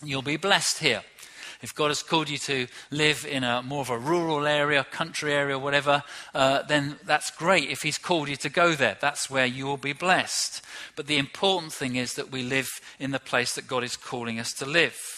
you'll 0.02 0.22
be 0.22 0.36
blessed 0.36 0.78
here. 0.78 1.02
If 1.60 1.74
God 1.74 1.88
has 1.88 2.04
called 2.04 2.28
you 2.28 2.38
to 2.38 2.68
live 2.92 3.26
in 3.26 3.42
a 3.42 3.62
more 3.62 3.80
of 3.80 3.90
a 3.90 3.98
rural 3.98 4.46
area, 4.46 4.84
country 4.84 5.32
area, 5.32 5.58
whatever, 5.58 6.04
uh, 6.32 6.62
then 6.62 6.98
that's 7.04 7.30
great. 7.30 7.68
If 7.68 7.82
He's 7.82 7.98
called 7.98 8.28
you 8.28 8.36
to 8.36 8.48
go 8.48 8.74
there, 8.74 8.96
that's 9.00 9.28
where 9.28 9.46
you 9.46 9.66
will 9.66 9.76
be 9.76 9.92
blessed. 9.92 10.62
But 10.94 11.08
the 11.08 11.18
important 11.18 11.72
thing 11.72 11.96
is 11.96 12.14
that 12.14 12.30
we 12.30 12.42
live 12.42 12.68
in 13.00 13.10
the 13.10 13.18
place 13.18 13.54
that 13.54 13.66
God 13.66 13.82
is 13.82 13.96
calling 13.96 14.38
us 14.38 14.52
to 14.54 14.66
live. 14.66 15.17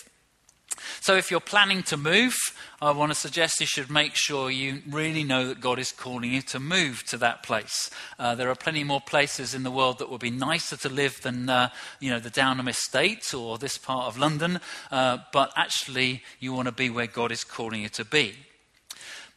So, 1.00 1.16
if 1.16 1.30
you're 1.30 1.40
planning 1.40 1.82
to 1.84 1.96
move, 1.96 2.34
I 2.80 2.90
want 2.92 3.10
to 3.10 3.18
suggest 3.18 3.60
you 3.60 3.66
should 3.66 3.90
make 3.90 4.12
sure 4.14 4.50
you 4.50 4.82
really 4.88 5.24
know 5.24 5.48
that 5.48 5.60
God 5.60 5.78
is 5.78 5.92
calling 5.92 6.32
you 6.32 6.42
to 6.42 6.60
move 6.60 7.04
to 7.08 7.16
that 7.18 7.42
place. 7.42 7.90
Uh, 8.18 8.34
there 8.34 8.50
are 8.50 8.54
plenty 8.54 8.84
more 8.84 9.00
places 9.00 9.54
in 9.54 9.62
the 9.62 9.70
world 9.70 9.98
that 9.98 10.10
would 10.10 10.20
be 10.20 10.30
nicer 10.30 10.76
to 10.78 10.88
live 10.88 11.20
than, 11.22 11.48
uh, 11.48 11.70
you 12.00 12.10
know, 12.10 12.20
the 12.20 12.30
Downham 12.30 12.68
Estate 12.68 13.34
or 13.34 13.58
this 13.58 13.78
part 13.78 14.06
of 14.06 14.18
London, 14.18 14.60
uh, 14.90 15.18
but 15.32 15.52
actually, 15.56 16.22
you 16.38 16.52
want 16.52 16.66
to 16.66 16.72
be 16.72 16.90
where 16.90 17.06
God 17.06 17.32
is 17.32 17.44
calling 17.44 17.82
you 17.82 17.88
to 17.90 18.04
be. 18.04 18.34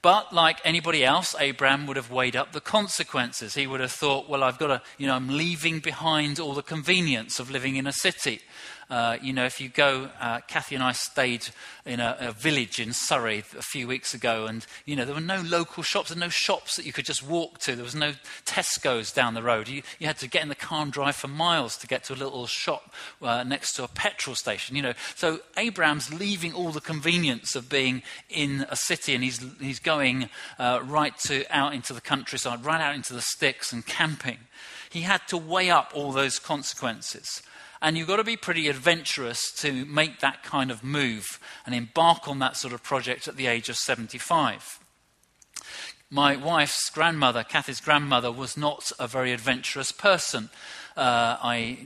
But 0.04 0.34
like 0.34 0.60
anybody 0.66 1.06
else, 1.06 1.34
Abraham 1.40 1.88
would 1.88 1.96
have 1.96 2.12
weighed 2.12 2.36
up 2.36 2.52
the 2.52 2.60
consequences. 2.60 3.56
He 3.56 3.66
would 3.66 3.80
have 3.80 3.94
thought, 3.94 4.28
well, 4.28 4.44
I've 4.44 4.60
got 4.60 4.68
to, 4.68 4.82
you 4.98 5.08
know, 5.08 5.16
I'm 5.16 5.30
leaving 5.30 5.80
behind 5.80 6.42
all 6.42 6.54
the 6.54 6.62
convenience 6.62 7.40
of 7.40 7.50
living 7.50 7.78
in 7.78 7.88
a 7.88 7.94
city. 7.94 8.42
Uh, 8.90 9.18
you 9.22 9.34
know, 9.34 9.46
if 9.46 9.60
you 9.62 9.70
go, 9.70 10.10
uh, 10.20 10.40
Kathy 10.48 10.76
and 10.76 10.84
I 10.84 10.92
stayed 10.92 11.48
in 11.86 12.00
a, 12.00 12.18
a, 12.20 12.32
village 12.32 12.80
in 12.80 12.94
Surrey 12.94 13.40
a 13.40 13.62
few 13.62 13.88
weeks 13.88 14.14
ago, 14.14 14.46
and, 14.46 14.66
you 14.86 14.96
know, 14.96 15.06
there 15.06 15.16
were 15.16 15.22
no 15.22 15.42
local 15.42 15.84
shops, 15.84 16.12
and 16.12 16.20
no 16.20 16.30
shops 16.30 16.76
that 16.76 16.86
you 16.86 16.94
could 16.94 17.06
just 17.06 17.28
walk 17.28 17.60
to. 17.60 17.76
There 17.76 17.84
was 17.84 17.96
no 17.96 18.14
Tesco's 18.46 19.12
down 19.12 19.34
the 19.34 19.44
road. 19.44 19.68
You, 19.68 19.82
you 20.00 20.08
had 20.08 20.18
to 20.20 20.28
get 20.28 20.44
in 20.44 20.50
the 20.50 20.56
car 20.56 20.84
and 20.84 20.92
drive 20.92 21.16
for 21.16 21.28
miles 21.28 21.78
to 21.78 21.88
get 21.88 22.04
to 22.06 22.14
a 22.14 22.16
little 22.16 22.46
shop 22.46 22.94
uh, 23.22 23.44
next 23.44 23.74
to 23.74 23.84
a 23.84 23.88
petrol 23.88 24.36
station, 24.36 24.76
you 24.76 24.82
know. 24.82 24.94
So 25.16 25.40
Abraham's 25.58 26.14
leaving 26.14 26.54
all 26.54 26.72
the 26.72 26.82
convenience 26.82 27.56
of 27.56 27.70
being 27.70 28.04
in 28.30 28.66
a 28.70 28.76
city, 28.76 29.14
and 29.16 29.24
he's, 29.24 29.44
he's 29.60 29.80
going 29.80 30.30
uh, 30.60 30.82
right 30.84 31.18
to, 31.26 31.46
out 31.50 31.74
into 31.74 31.94
the 31.94 32.02
countryside, 32.02 32.66
right 32.66 32.82
out 32.82 32.96
into 32.96 33.14
the 33.14 33.22
sticks 33.22 33.74
and 33.74 33.86
camping. 33.86 34.40
He 34.90 35.02
had 35.02 35.28
to 35.30 35.38
weigh 35.38 35.72
up 35.72 35.92
all 35.96 36.12
those 36.12 36.38
consequences. 36.38 37.42
And 37.84 37.98
you've 37.98 38.08
got 38.08 38.16
to 38.16 38.24
be 38.24 38.38
pretty 38.38 38.70
adventurous 38.70 39.52
to 39.58 39.84
make 39.86 40.22
that 40.22 40.42
kind 40.42 40.72
of 40.72 40.86
move 40.86 41.38
and 41.66 41.76
embark 41.76 42.30
on 42.30 42.40
that 42.40 42.56
sort 42.56 42.74
of 42.74 42.82
project 42.82 43.28
at 43.28 43.36
the 43.36 43.48
age 43.48 43.68
of 43.68 43.76
75. 43.76 44.80
My 46.10 46.38
wife's 46.38 46.90
grandmother, 46.90 47.44
Kathy's 47.44 47.82
grandmother, 47.82 48.32
was 48.32 48.56
not 48.56 48.94
a 49.00 49.08
very 49.08 49.34
adventurous 49.34 49.92
person. 49.92 50.50
Uh, 50.96 51.36
I 51.44 51.78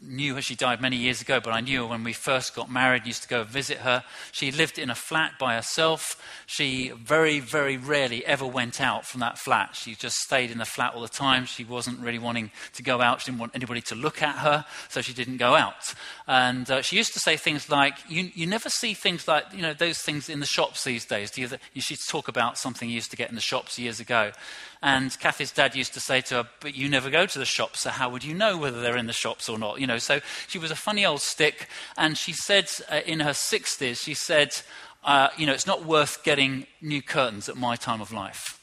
knew 0.00 0.34
her. 0.34 0.42
She 0.42 0.54
died 0.54 0.80
many 0.80 0.96
years 0.96 1.20
ago, 1.20 1.40
but 1.40 1.52
I 1.52 1.60
knew 1.60 1.82
her 1.82 1.86
when 1.86 2.04
we 2.04 2.12
first 2.12 2.54
got 2.54 2.70
married, 2.70 3.06
used 3.06 3.22
to 3.22 3.28
go 3.28 3.44
visit 3.44 3.78
her. 3.78 4.04
She 4.32 4.50
lived 4.50 4.78
in 4.78 4.90
a 4.90 4.94
flat 4.94 5.32
by 5.38 5.54
herself. 5.54 6.16
She 6.46 6.90
very, 6.90 7.40
very 7.40 7.76
rarely 7.76 8.24
ever 8.24 8.46
went 8.46 8.80
out 8.80 9.06
from 9.06 9.20
that 9.20 9.38
flat. 9.38 9.74
She 9.74 9.94
just 9.94 10.16
stayed 10.16 10.50
in 10.50 10.58
the 10.58 10.64
flat 10.64 10.94
all 10.94 11.02
the 11.02 11.08
time. 11.08 11.46
She 11.46 11.64
wasn't 11.64 12.00
really 12.00 12.18
wanting 12.18 12.50
to 12.74 12.82
go 12.82 13.00
out. 13.00 13.20
She 13.20 13.30
didn't 13.30 13.40
want 13.40 13.54
anybody 13.54 13.80
to 13.82 13.94
look 13.94 14.22
at 14.22 14.36
her, 14.36 14.64
so 14.88 15.00
she 15.00 15.12
didn't 15.12 15.38
go 15.38 15.54
out. 15.54 15.94
And 16.26 16.70
uh, 16.70 16.82
she 16.82 16.96
used 16.96 17.12
to 17.14 17.20
say 17.20 17.36
things 17.36 17.68
like, 17.68 17.94
you, 18.08 18.30
you 18.34 18.46
never 18.46 18.68
see 18.68 18.94
things 18.94 19.26
like, 19.26 19.44
you 19.52 19.62
know, 19.62 19.74
those 19.74 19.98
things 19.98 20.28
in 20.28 20.40
the 20.40 20.46
shops 20.46 20.84
these 20.84 21.04
days. 21.04 21.36
You, 21.36 21.48
you 21.74 21.82
should 21.82 21.98
talk 22.08 22.28
about 22.28 22.58
something 22.58 22.88
you 22.88 22.94
used 22.94 23.10
to 23.10 23.16
get 23.16 23.30
in 23.30 23.34
the 23.34 23.40
shops 23.40 23.78
years 23.78 24.00
ago. 24.00 24.32
And 24.82 25.18
Kathy's 25.18 25.50
dad 25.50 25.74
used 25.74 25.94
to 25.94 26.00
say 26.00 26.20
to 26.22 26.34
her, 26.34 26.48
but 26.60 26.74
you 26.74 26.88
never 26.88 27.10
go 27.10 27.26
to 27.26 27.38
the 27.38 27.44
shops, 27.44 27.80
so 27.80 27.90
how 27.90 28.08
would 28.10 28.22
you 28.22 28.34
know 28.34 28.56
whether 28.56 28.80
they're 28.80 28.96
in 28.96 29.06
the 29.06 29.12
shops 29.12 29.48
or 29.48 29.58
not? 29.58 29.80
You 29.80 29.86
know. 29.86 29.98
So 29.98 30.20
she 30.46 30.58
was 30.58 30.70
a 30.70 30.76
funny 30.76 31.04
old 31.04 31.20
stick. 31.20 31.68
And 31.96 32.16
she 32.16 32.32
said 32.32 32.70
uh, 32.90 33.00
in 33.04 33.20
her 33.20 33.32
60s, 33.32 33.98
she 33.98 34.14
said, 34.14 34.56
uh, 35.04 35.28
you 35.36 35.46
know, 35.46 35.52
it's 35.52 35.66
not 35.66 35.84
worth 35.84 36.22
getting 36.22 36.66
new 36.80 37.02
curtains 37.02 37.48
at 37.48 37.56
my 37.56 37.76
time 37.76 38.00
of 38.00 38.12
life. 38.12 38.54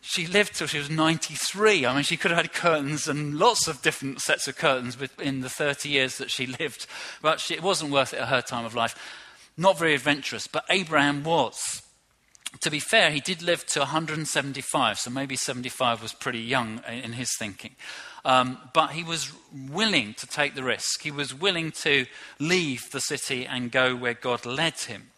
She 0.00 0.26
lived 0.26 0.54
till 0.54 0.66
she 0.66 0.78
was 0.78 0.88
93. 0.88 1.84
I 1.84 1.94
mean, 1.94 2.02
she 2.02 2.16
could 2.16 2.30
have 2.30 2.40
had 2.40 2.52
curtains 2.54 3.08
and 3.08 3.38
lots 3.38 3.68
of 3.68 3.82
different 3.82 4.20
sets 4.20 4.48
of 4.48 4.56
curtains 4.56 4.96
in 5.20 5.42
the 5.42 5.50
30 5.50 5.90
years 5.90 6.16
that 6.16 6.30
she 6.30 6.46
lived, 6.46 6.86
but 7.20 7.40
she, 7.40 7.54
it 7.54 7.62
wasn't 7.62 7.92
worth 7.92 8.14
it 8.14 8.20
at 8.20 8.28
her 8.28 8.40
time 8.40 8.64
of 8.64 8.74
life. 8.74 8.94
Not 9.56 9.78
very 9.78 9.94
adventurous, 9.94 10.46
but 10.46 10.64
Abraham 10.70 11.24
was. 11.24 11.82
To 12.60 12.70
be 12.70 12.80
fair, 12.80 13.10
he 13.10 13.20
did 13.20 13.42
live 13.42 13.66
to 13.66 13.80
175, 13.80 14.98
so 14.98 15.10
maybe 15.10 15.36
75 15.36 16.02
was 16.02 16.14
pretty 16.14 16.40
young 16.40 16.80
in 16.88 17.12
his 17.12 17.30
thinking. 17.38 17.76
Um, 18.24 18.58
but 18.72 18.92
he 18.92 19.04
was 19.04 19.32
willing 19.70 20.14
to 20.14 20.26
take 20.26 20.54
the 20.54 20.64
risk. 20.64 21.02
He 21.02 21.10
was 21.10 21.34
willing 21.34 21.72
to 21.82 22.06
leave 22.38 22.90
the 22.90 23.00
city 23.00 23.46
and 23.46 23.70
go 23.70 23.94
where 23.94 24.14
God 24.14 24.46
led 24.46 24.78
him. 24.80 25.10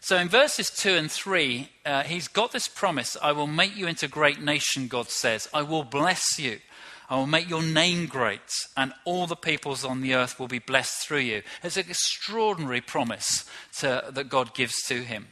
So 0.00 0.16
in 0.16 0.28
verses 0.28 0.70
2 0.70 0.90
and 0.90 1.10
3, 1.10 1.68
uh, 1.84 2.02
he's 2.04 2.28
got 2.28 2.52
this 2.52 2.68
promise 2.68 3.16
I 3.20 3.32
will 3.32 3.46
make 3.46 3.76
you 3.76 3.86
into 3.86 4.06
a 4.06 4.08
great 4.08 4.40
nation, 4.40 4.88
God 4.88 5.10
says. 5.10 5.48
I 5.54 5.62
will 5.62 5.84
bless 5.84 6.38
you. 6.38 6.58
I 7.10 7.16
will 7.16 7.26
make 7.26 7.48
your 7.48 7.62
name 7.62 8.06
great, 8.06 8.52
and 8.76 8.92
all 9.06 9.26
the 9.26 9.34
peoples 9.34 9.82
on 9.82 10.02
the 10.02 10.14
earth 10.14 10.38
will 10.38 10.48
be 10.48 10.58
blessed 10.58 11.06
through 11.06 11.20
you. 11.20 11.42
It's 11.62 11.78
an 11.78 11.86
extraordinary 11.88 12.82
promise 12.82 13.48
to, 13.78 14.04
that 14.10 14.28
God 14.28 14.54
gives 14.54 14.74
to 14.88 15.02
him. 15.02 15.28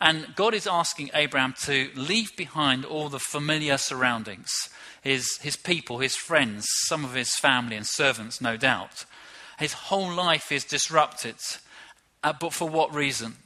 And 0.00 0.34
God 0.34 0.54
is 0.54 0.66
asking 0.66 1.10
Abraham 1.14 1.54
to 1.62 1.90
leave 1.94 2.36
behind 2.36 2.84
all 2.84 3.08
the 3.08 3.20
familiar 3.20 3.78
surroundings 3.78 4.50
his, 5.02 5.36
his 5.42 5.56
people, 5.56 5.98
his 5.98 6.16
friends, 6.16 6.66
some 6.86 7.04
of 7.04 7.14
his 7.14 7.36
family 7.36 7.76
and 7.76 7.86
servants, 7.86 8.40
no 8.40 8.56
doubt. 8.56 9.04
His 9.58 9.74
whole 9.74 10.10
life 10.10 10.50
is 10.50 10.64
disrupted. 10.64 11.36
Uh, 12.24 12.32
but 12.32 12.54
for 12.54 12.68
what 12.68 12.94
reason? 12.94 13.36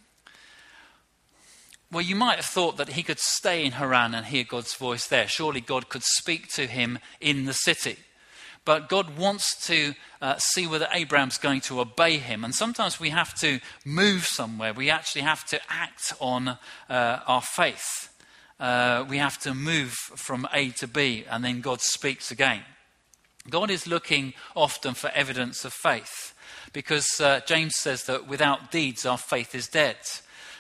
Well, 1.91 2.03
you 2.03 2.15
might 2.15 2.37
have 2.37 2.45
thought 2.45 2.77
that 2.77 2.91
he 2.91 3.03
could 3.03 3.19
stay 3.19 3.65
in 3.65 3.73
Haran 3.73 4.15
and 4.15 4.27
hear 4.27 4.45
God's 4.45 4.75
voice 4.75 5.09
there. 5.09 5.27
Surely 5.27 5.61
God 5.61 5.89
could 5.89 6.05
speak 6.05 6.49
to 6.53 6.67
him 6.67 7.01
in 7.21 7.45
the 7.45 7.55
city. 7.55 7.97
But 8.69 8.91
God 8.91 9.17
wants 9.17 9.67
to 9.69 9.95
uh, 10.21 10.37
see 10.37 10.67
whether 10.67 10.89
Abraham's 10.93 11.39
going 11.39 11.63
to 11.63 11.81
obey 11.81 12.19
him. 12.19 12.45
And 12.45 12.55
sometimes 12.55 13.01
we 13.01 13.09
have 13.09 13.35
to 13.37 13.61
move 13.83 14.27
somewhere. 14.27 14.75
We 14.75 14.91
actually 14.91 15.23
have 15.23 15.47
to 15.47 15.61
act 15.71 16.13
on 16.21 16.49
uh, 16.49 16.59
our 16.91 17.41
faith. 17.41 18.11
Uh, 18.61 19.07
we 19.09 19.17
have 19.17 19.39
to 19.39 19.55
move 19.55 19.93
from 19.93 20.47
A 20.53 20.69
to 20.73 20.87
B, 20.87 21.25
and 21.31 21.43
then 21.43 21.63
God 21.63 21.81
speaks 21.81 22.31
again. 22.31 22.61
God 23.49 23.71
is 23.71 23.87
looking 23.87 24.35
often 24.55 24.93
for 24.93 25.09
evidence 25.15 25.65
of 25.65 25.73
faith 25.73 26.35
because 26.75 27.07
uh, 27.23 27.41
James 27.47 27.77
says 27.77 28.05
that 28.05 28.29
without 28.29 28.71
deeds, 28.71 29.07
our 29.07 29.17
faith 29.17 29.55
is 29.55 29.67
dead. 29.69 29.97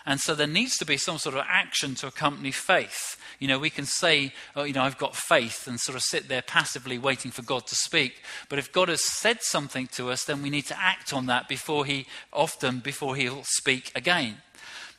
And 0.09 0.21
so 0.21 0.35
there 0.35 0.47
needs 0.47 0.79
to 0.79 0.87
be 0.87 0.97
some 0.97 1.19
sort 1.19 1.35
of 1.35 1.45
action 1.47 1.95
to 1.97 2.07
accompany 2.07 2.51
faith. 2.51 3.21
You 3.39 3.47
know, 3.47 3.59
we 3.59 3.69
can 3.69 3.85
say, 3.85 4.33
oh, 4.57 4.65
you 4.65 4.73
know, 4.73 4.83
I've 4.83 4.97
got 4.97 5.15
faith 5.15 5.67
and 5.67 5.79
sort 5.79 5.97
of 5.97 6.03
sit 6.03 6.29
there 6.29 6.41
passively 6.41 6.97
waiting 6.97 7.31
for 7.31 7.43
God 7.43 7.67
to 7.67 7.75
speak. 7.75 8.23
But 8.49 8.59
if 8.59 8.73
God 8.73 8.89
has 8.89 9.05
said 9.05 9.43
something 9.43 9.87
to 9.89 10.09
us, 10.09 10.25
then 10.25 10.41
we 10.41 10.49
need 10.49 10.65
to 10.69 10.81
act 10.81 11.13
on 11.13 11.27
that 11.27 11.47
before 11.47 11.85
he, 11.85 12.07
often 12.33 12.79
before 12.79 13.17
he'll 13.17 13.45
speak 13.45 13.93
again. 13.95 14.39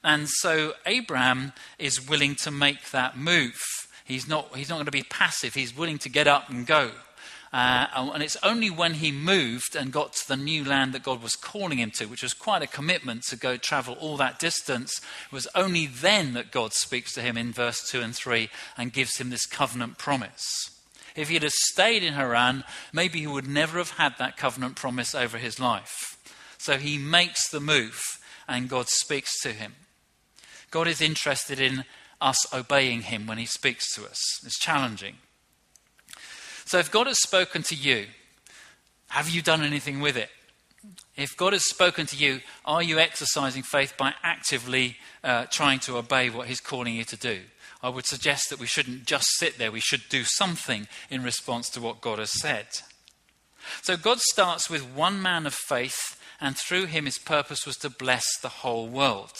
And 0.03 0.29
so 0.29 0.73
Abraham 0.85 1.53
is 1.79 2.07
willing 2.07 2.35
to 2.43 2.51
make 2.51 2.91
that 2.91 3.17
move. 3.17 3.59
He's 4.05 4.27
not, 4.27 4.55
he's 4.55 4.69
not 4.69 4.75
going 4.75 4.85
to 4.85 4.91
be 4.91 5.01
passive. 5.09 5.55
He's 5.55 5.75
willing 5.75 5.97
to 5.99 6.09
get 6.09 6.27
up 6.27 6.51
and 6.51 6.67
go. 6.67 6.91
Uh, 7.51 8.11
and 8.13 8.21
it's 8.21 8.37
only 8.43 8.69
when 8.69 8.95
he 8.95 9.11
moved 9.11 9.75
and 9.75 9.91
got 9.91 10.13
to 10.13 10.27
the 10.27 10.37
new 10.37 10.63
land 10.63 10.93
that 10.93 11.03
God 11.03 11.23
was 11.23 11.35
calling 11.35 11.79
him 11.79 11.91
to, 11.91 12.05
which 12.05 12.21
was 12.21 12.33
quite 12.33 12.61
a 12.61 12.67
commitment 12.67 13.23
to 13.23 13.35
go 13.35 13.57
travel 13.57 13.95
all 13.99 14.17
that 14.17 14.37
distance, 14.37 15.01
it 15.25 15.33
was 15.33 15.47
only 15.55 15.87
then 15.87 16.33
that 16.33 16.51
God 16.51 16.73
speaks 16.73 17.13
to 17.13 17.21
him 17.21 17.37
in 17.37 17.51
verse 17.51 17.89
2 17.89 18.01
and 18.01 18.15
3 18.15 18.49
and 18.77 18.93
gives 18.93 19.17
him 19.17 19.31
this 19.31 19.47
covenant 19.47 19.97
promise. 19.97 20.45
If 21.15 21.29
he 21.29 21.33
had 21.35 21.51
stayed 21.51 22.03
in 22.03 22.13
Haran, 22.13 22.63
maybe 22.93 23.19
he 23.19 23.27
would 23.27 23.47
never 23.47 23.79
have 23.79 23.91
had 23.91 24.13
that 24.19 24.37
covenant 24.37 24.75
promise 24.75 25.15
over 25.15 25.37
his 25.37 25.59
life. 25.59 26.17
So 26.59 26.77
he 26.77 26.97
makes 26.97 27.49
the 27.49 27.59
move 27.59 27.99
and 28.47 28.69
God 28.69 28.87
speaks 28.89 29.39
to 29.41 29.53
him. 29.53 29.73
God 30.71 30.87
is 30.87 31.01
interested 31.01 31.59
in 31.59 31.83
us 32.21 32.45
obeying 32.53 33.01
him 33.01 33.25
when 33.25 33.37
he 33.37 33.45
speaks 33.45 33.93
to 33.95 34.05
us. 34.05 34.19
It's 34.45 34.59
challenging. 34.59 35.15
So 36.69 36.77
if 36.77 36.91
God 36.91 37.07
has 37.07 37.19
spoken 37.19 37.63
to 37.63 37.73
you, 37.75 38.05
have 39.07 39.27
you 39.27 39.41
done 39.41 39.63
anything 39.63 40.01
with 40.01 40.15
it? 40.15 40.29
If 41.17 41.35
God 41.35 41.53
has 41.53 41.67
spoken 41.67 42.05
to 42.05 42.15
you, 42.15 42.41
are 42.63 42.83
you 42.83 42.99
exercising 42.99 43.63
faith 43.63 43.95
by 43.97 44.13
actively 44.21 44.97
uh, 45.23 45.45
trying 45.45 45.79
to 45.79 45.97
obey 45.97 46.29
what 46.29 46.47
He's 46.47 46.61
calling 46.61 46.93
you 46.93 47.05
to 47.05 47.17
do? 47.17 47.39
I 47.81 47.89
would 47.89 48.05
suggest 48.05 48.51
that 48.51 48.59
we 48.59 48.67
shouldn't 48.67 49.05
just 49.05 49.25
sit 49.39 49.57
there, 49.57 49.71
we 49.71 49.79
should 49.79 50.03
do 50.09 50.23
something 50.23 50.87
in 51.09 51.23
response 51.23 51.71
to 51.71 51.81
what 51.81 52.01
God 52.01 52.19
has 52.19 52.39
said. 52.39 52.67
So 53.81 53.97
God 53.97 54.19
starts 54.19 54.69
with 54.69 54.83
one 54.83 55.23
man 55.23 55.47
of 55.47 55.55
faith, 55.55 56.21
and 56.39 56.55
through 56.55 56.85
him, 56.85 57.05
his 57.05 57.17
purpose 57.17 57.65
was 57.65 57.77
to 57.77 57.89
bless 57.89 58.25
the 58.43 58.49
whole 58.61 58.87
world. 58.87 59.33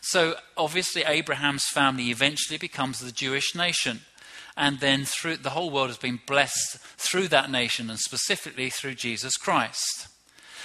So 0.00 0.36
obviously, 0.56 1.02
Abraham's 1.02 1.66
family 1.72 2.10
eventually 2.10 2.56
becomes 2.56 3.00
the 3.00 3.10
Jewish 3.10 3.56
nation 3.56 4.02
and 4.56 4.80
then 4.80 5.04
through 5.04 5.36
the 5.36 5.50
whole 5.50 5.70
world 5.70 5.88
has 5.88 5.98
been 5.98 6.20
blessed 6.26 6.78
through 6.96 7.28
that 7.28 7.50
nation 7.50 7.90
and 7.90 7.98
specifically 7.98 8.70
through 8.70 8.94
Jesus 8.94 9.36
Christ. 9.36 10.08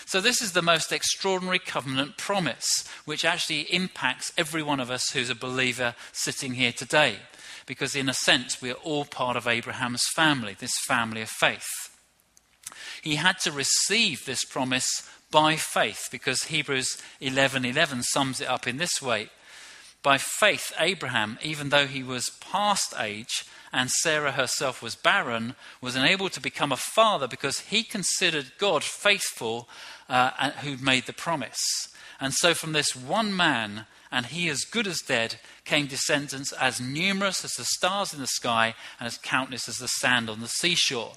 So, 0.05 0.19
this 0.19 0.41
is 0.41 0.51
the 0.51 0.61
most 0.61 0.91
extraordinary 0.91 1.59
covenant 1.59 2.17
promise, 2.17 2.85
which 3.05 3.23
actually 3.23 3.61
impacts 3.73 4.33
every 4.37 4.61
one 4.61 4.79
of 4.79 4.91
us 4.91 5.11
who's 5.11 5.29
a 5.29 5.35
believer 5.35 5.95
sitting 6.11 6.55
here 6.55 6.73
today. 6.73 7.17
Because, 7.65 7.95
in 7.95 8.09
a 8.09 8.13
sense, 8.13 8.61
we 8.61 8.71
are 8.71 8.83
all 8.83 9.05
part 9.05 9.37
of 9.37 9.47
Abraham's 9.47 10.03
family, 10.15 10.55
this 10.59 10.73
family 10.85 11.21
of 11.21 11.29
faith. 11.29 11.67
He 13.01 13.15
had 13.15 13.39
to 13.39 13.51
receive 13.51 14.25
this 14.25 14.43
promise 14.43 15.09
by 15.29 15.55
faith, 15.55 16.09
because 16.11 16.43
Hebrews 16.43 16.97
11:11 17.21 18.03
sums 18.03 18.41
it 18.41 18.49
up 18.49 18.67
in 18.67 18.77
this 18.77 19.01
way. 19.01 19.29
By 20.03 20.17
faith, 20.17 20.73
Abraham, 20.77 21.39
even 21.41 21.69
though 21.69 21.87
he 21.87 22.03
was 22.03 22.31
past 22.41 22.93
age, 22.99 23.45
and 23.73 23.89
Sarah 23.89 24.33
herself 24.33 24.81
was 24.81 24.95
barren, 24.95 25.55
was 25.81 25.95
unable 25.95 26.29
to 26.29 26.41
become 26.41 26.71
a 26.71 26.77
father 26.77 27.27
because 27.27 27.59
he 27.59 27.83
considered 27.83 28.51
God 28.57 28.83
faithful 28.83 29.69
uh, 30.09 30.51
who'd 30.51 30.81
made 30.81 31.05
the 31.05 31.13
promise. 31.13 31.59
And 32.19 32.33
so, 32.33 32.53
from 32.53 32.73
this 32.73 32.95
one 32.95 33.35
man, 33.35 33.85
and 34.11 34.27
he 34.27 34.49
as 34.49 34.61
good 34.61 34.87
as 34.87 34.99
dead, 34.99 35.37
came 35.63 35.87
descendants 35.87 36.51
as 36.53 36.81
numerous 36.81 37.45
as 37.45 37.53
the 37.53 37.63
stars 37.63 38.13
in 38.13 38.19
the 38.19 38.27
sky 38.27 38.75
and 38.99 39.07
as 39.07 39.17
countless 39.17 39.69
as 39.69 39.77
the 39.77 39.87
sand 39.87 40.29
on 40.29 40.41
the 40.41 40.47
seashore. 40.47 41.13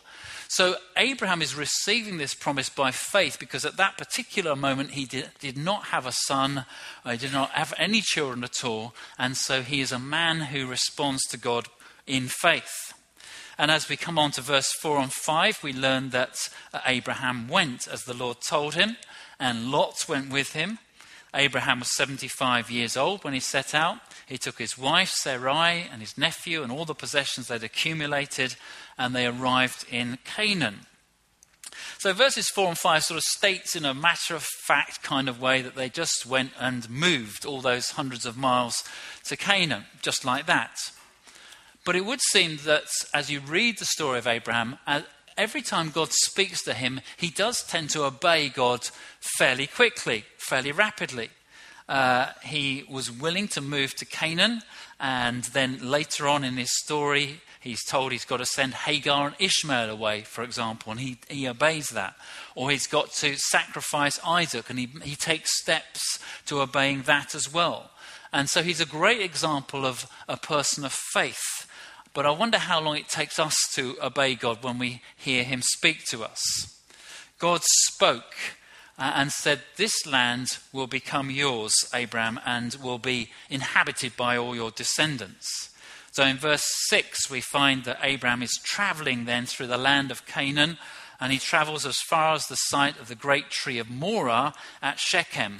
So 0.48 0.76
Abraham 0.96 1.42
is 1.42 1.56
receiving 1.56 2.18
this 2.18 2.34
promise 2.34 2.68
by 2.68 2.92
faith 2.92 3.38
because 3.40 3.64
at 3.64 3.76
that 3.78 3.98
particular 3.98 4.54
moment 4.54 4.92
he 4.92 5.06
did, 5.06 5.30
did 5.40 5.56
not 5.56 5.86
have 5.86 6.06
a 6.06 6.12
son, 6.12 6.66
he 7.04 7.16
did 7.16 7.32
not 7.32 7.50
have 7.50 7.74
any 7.76 8.00
children 8.00 8.44
at 8.44 8.64
all, 8.64 8.94
and 9.18 9.36
so 9.36 9.62
he 9.62 9.80
is 9.80 9.90
a 9.90 9.98
man 9.98 10.40
who 10.40 10.66
responds 10.66 11.22
to 11.24 11.36
God 11.36 11.66
in 12.06 12.28
faith. 12.28 12.94
And 13.56 13.70
as 13.70 13.88
we 13.88 13.96
come 13.96 14.18
on 14.18 14.32
to 14.32 14.40
verse 14.40 14.72
4 14.80 14.98
and 14.98 15.12
5, 15.12 15.62
we 15.62 15.72
learn 15.72 16.10
that 16.10 16.48
uh, 16.72 16.80
Abraham 16.86 17.48
went 17.48 17.86
as 17.86 18.02
the 18.02 18.14
Lord 18.14 18.38
told 18.40 18.74
him, 18.74 18.96
and 19.38 19.70
Lot 19.70 20.06
went 20.08 20.32
with 20.32 20.52
him. 20.52 20.78
Abraham 21.34 21.80
was 21.80 21.94
75 21.96 22.70
years 22.70 22.96
old 22.96 23.24
when 23.24 23.34
he 23.34 23.40
set 23.40 23.74
out. 23.74 23.98
He 24.26 24.38
took 24.38 24.58
his 24.58 24.78
wife 24.78 25.10
Sarai 25.10 25.86
and 25.90 26.00
his 26.00 26.16
nephew 26.16 26.62
and 26.62 26.70
all 26.70 26.84
the 26.84 26.94
possessions 26.94 27.48
they'd 27.48 27.62
accumulated, 27.62 28.56
and 28.96 29.14
they 29.14 29.26
arrived 29.26 29.84
in 29.90 30.18
Canaan. 30.24 30.80
So 31.98 32.12
verses 32.12 32.48
4 32.48 32.68
and 32.68 32.78
5 32.78 33.04
sort 33.04 33.18
of 33.18 33.24
states 33.24 33.74
in 33.74 33.84
a 33.84 33.94
matter 33.94 34.34
of 34.34 34.44
fact 34.44 35.02
kind 35.02 35.28
of 35.28 35.40
way 35.40 35.62
that 35.62 35.74
they 35.74 35.88
just 35.88 36.26
went 36.26 36.52
and 36.58 36.88
moved 36.88 37.44
all 37.44 37.60
those 37.60 37.90
hundreds 37.90 38.26
of 38.26 38.36
miles 38.36 38.84
to 39.24 39.36
Canaan, 39.36 39.84
just 40.02 40.24
like 40.24 40.46
that. 40.46 40.76
But 41.84 41.96
it 41.96 42.06
would 42.06 42.20
seem 42.20 42.58
that 42.64 42.84
as 43.12 43.30
you 43.30 43.40
read 43.40 43.78
the 43.78 43.84
story 43.84 44.18
of 44.18 44.26
Abraham, 44.26 44.78
uh, 44.86 45.02
every 45.36 45.62
time 45.62 45.90
God 45.90 46.12
speaks 46.12 46.62
to 46.64 46.74
him, 46.74 47.00
he 47.16 47.28
does 47.28 47.62
tend 47.62 47.90
to 47.90 48.04
obey 48.04 48.48
God 48.48 48.88
fairly 49.38 49.66
quickly, 49.66 50.24
fairly 50.38 50.72
rapidly. 50.72 51.30
Uh, 51.86 52.28
he 52.42 52.84
was 52.88 53.10
willing 53.10 53.48
to 53.48 53.60
move 53.60 53.94
to 53.96 54.06
Canaan, 54.06 54.62
and 54.98 55.44
then 55.44 55.78
later 55.82 56.26
on 56.26 56.42
in 56.42 56.54
his 56.54 56.74
story, 56.82 57.42
he's 57.60 57.84
told 57.84 58.12
he's 58.12 58.24
got 58.24 58.38
to 58.38 58.46
send 58.46 58.72
Hagar 58.72 59.26
and 59.26 59.36
Ishmael 59.38 59.90
away, 59.90 60.22
for 60.22 60.42
example, 60.42 60.92
and 60.92 61.00
he, 61.00 61.18
he 61.28 61.46
obeys 61.46 61.90
that. 61.90 62.14
Or 62.54 62.70
he's 62.70 62.86
got 62.86 63.12
to 63.14 63.36
sacrifice 63.36 64.18
Isaac, 64.24 64.70
and 64.70 64.78
he, 64.78 64.88
he 65.02 65.16
takes 65.16 65.60
steps 65.60 66.18
to 66.46 66.62
obeying 66.62 67.02
that 67.02 67.34
as 67.34 67.52
well. 67.52 67.90
And 68.32 68.48
so 68.48 68.62
he's 68.62 68.80
a 68.80 68.86
great 68.86 69.20
example 69.20 69.84
of 69.84 70.06
a 70.26 70.38
person 70.38 70.84
of 70.84 70.92
faith 70.92 71.63
but 72.14 72.24
I 72.24 72.30
wonder 72.30 72.58
how 72.58 72.80
long 72.80 72.96
it 72.96 73.08
takes 73.08 73.38
us 73.38 73.56
to 73.74 73.96
obey 74.00 74.36
God 74.36 74.62
when 74.62 74.78
we 74.78 75.02
hear 75.16 75.42
Him 75.42 75.62
speak 75.62 76.04
to 76.06 76.22
us. 76.22 76.40
God 77.38 77.62
spoke 77.64 78.36
uh, 78.98 79.12
and 79.16 79.32
said, 79.32 79.62
This 79.76 80.06
land 80.06 80.58
will 80.72 80.86
become 80.86 81.28
yours, 81.28 81.74
Abraham, 81.92 82.40
and 82.46 82.76
will 82.76 82.98
be 82.98 83.30
inhabited 83.50 84.16
by 84.16 84.36
all 84.36 84.54
your 84.54 84.70
descendants. 84.70 85.70
So 86.12 86.24
in 86.24 86.36
verse 86.36 86.64
6, 86.88 87.28
we 87.28 87.40
find 87.40 87.82
that 87.84 87.98
Abraham 88.00 88.42
is 88.42 88.60
traveling 88.62 89.24
then 89.24 89.46
through 89.46 89.66
the 89.66 89.76
land 89.76 90.12
of 90.12 90.26
Canaan, 90.26 90.78
and 91.20 91.32
he 91.32 91.38
travels 91.38 91.84
as 91.84 91.98
far 92.08 92.34
as 92.34 92.46
the 92.46 92.54
site 92.54 93.00
of 93.00 93.08
the 93.08 93.16
great 93.16 93.50
tree 93.50 93.78
of 93.78 93.90
Moreh 93.90 94.52
at 94.80 95.00
Shechem. 95.00 95.58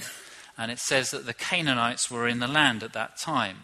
And 0.57 0.71
it 0.71 0.79
says 0.79 1.09
that 1.09 1.25
the 1.25 1.33
Canaanites 1.33 2.09
were 2.09 2.27
in 2.27 2.39
the 2.39 2.47
land 2.47 2.83
at 2.83 2.93
that 2.93 3.17
time. 3.17 3.63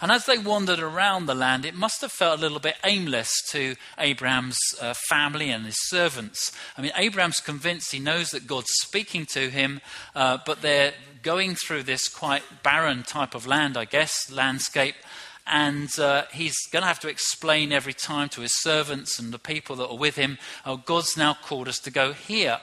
And 0.00 0.10
as 0.10 0.26
they 0.26 0.38
wandered 0.38 0.80
around 0.80 1.26
the 1.26 1.34
land, 1.34 1.64
it 1.64 1.74
must 1.74 2.00
have 2.00 2.12
felt 2.12 2.38
a 2.38 2.42
little 2.42 2.60
bit 2.60 2.76
aimless 2.84 3.30
to 3.50 3.76
Abraham's 3.98 4.58
uh, 4.80 4.94
family 5.08 5.50
and 5.50 5.64
his 5.64 5.88
servants. 5.88 6.52
I 6.76 6.82
mean, 6.82 6.92
Abraham's 6.96 7.40
convinced 7.40 7.92
he 7.92 7.98
knows 7.98 8.30
that 8.30 8.46
God's 8.46 8.70
speaking 8.80 9.26
to 9.26 9.50
him, 9.50 9.80
uh, 10.14 10.38
but 10.44 10.62
they're 10.62 10.94
going 11.22 11.54
through 11.54 11.84
this 11.84 12.08
quite 12.08 12.42
barren 12.62 13.02
type 13.02 13.34
of 13.34 13.46
land, 13.46 13.76
I 13.76 13.84
guess, 13.84 14.30
landscape. 14.30 14.96
And 15.46 15.96
uh, 15.98 16.24
he's 16.32 16.56
going 16.70 16.82
to 16.82 16.88
have 16.88 17.00
to 17.00 17.08
explain 17.08 17.72
every 17.72 17.92
time 17.92 18.28
to 18.30 18.42
his 18.42 18.60
servants 18.60 19.18
and 19.18 19.32
the 19.32 19.38
people 19.38 19.76
that 19.76 19.88
are 19.88 19.96
with 19.96 20.16
him, 20.16 20.38
oh, 20.64 20.76
God's 20.76 21.16
now 21.16 21.34
called 21.34 21.68
us 21.68 21.78
to 21.80 21.90
go 21.90 22.12
here. 22.12 22.60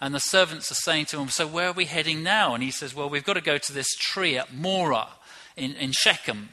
And 0.00 0.14
the 0.14 0.20
servants 0.20 0.70
are 0.70 0.76
saying 0.76 1.06
to 1.06 1.18
him, 1.18 1.28
So 1.28 1.46
where 1.46 1.68
are 1.68 1.72
we 1.72 1.84
heading 1.84 2.22
now? 2.22 2.54
And 2.54 2.62
he 2.62 2.70
says, 2.70 2.94
Well, 2.94 3.10
we've 3.10 3.24
got 3.24 3.34
to 3.34 3.40
go 3.40 3.58
to 3.58 3.72
this 3.72 3.94
tree 3.96 4.38
at 4.38 4.54
Moreh 4.54 5.08
in, 5.56 5.74
in 5.74 5.92
Shechem. 5.92 6.50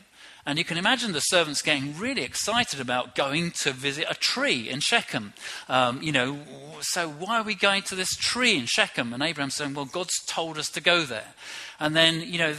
And 0.47 0.57
you 0.57 0.63
can 0.63 0.77
imagine 0.77 1.11
the 1.11 1.19
servants 1.19 1.61
getting 1.61 1.97
really 1.97 2.21
excited 2.21 2.79
about 2.79 3.15
going 3.15 3.51
to 3.63 3.73
visit 3.73 4.05
a 4.09 4.15
tree 4.15 4.69
in 4.69 4.79
Shechem. 4.79 5.33
Um, 5.67 6.01
you 6.01 6.13
know, 6.13 6.39
so 6.79 7.09
why 7.09 7.39
are 7.39 7.43
we 7.43 7.53
going 7.53 7.81
to 7.83 7.95
this 7.95 8.15
tree 8.15 8.57
in 8.57 8.65
Shechem? 8.65 9.11
And 9.11 9.21
Abraham's 9.21 9.55
saying, 9.55 9.73
well, 9.73 9.83
God's 9.83 10.13
told 10.25 10.57
us 10.57 10.69
to 10.69 10.79
go 10.79 11.03
there. 11.03 11.33
And 11.81 11.93
then, 11.93 12.21
you 12.21 12.39
know, 12.39 12.55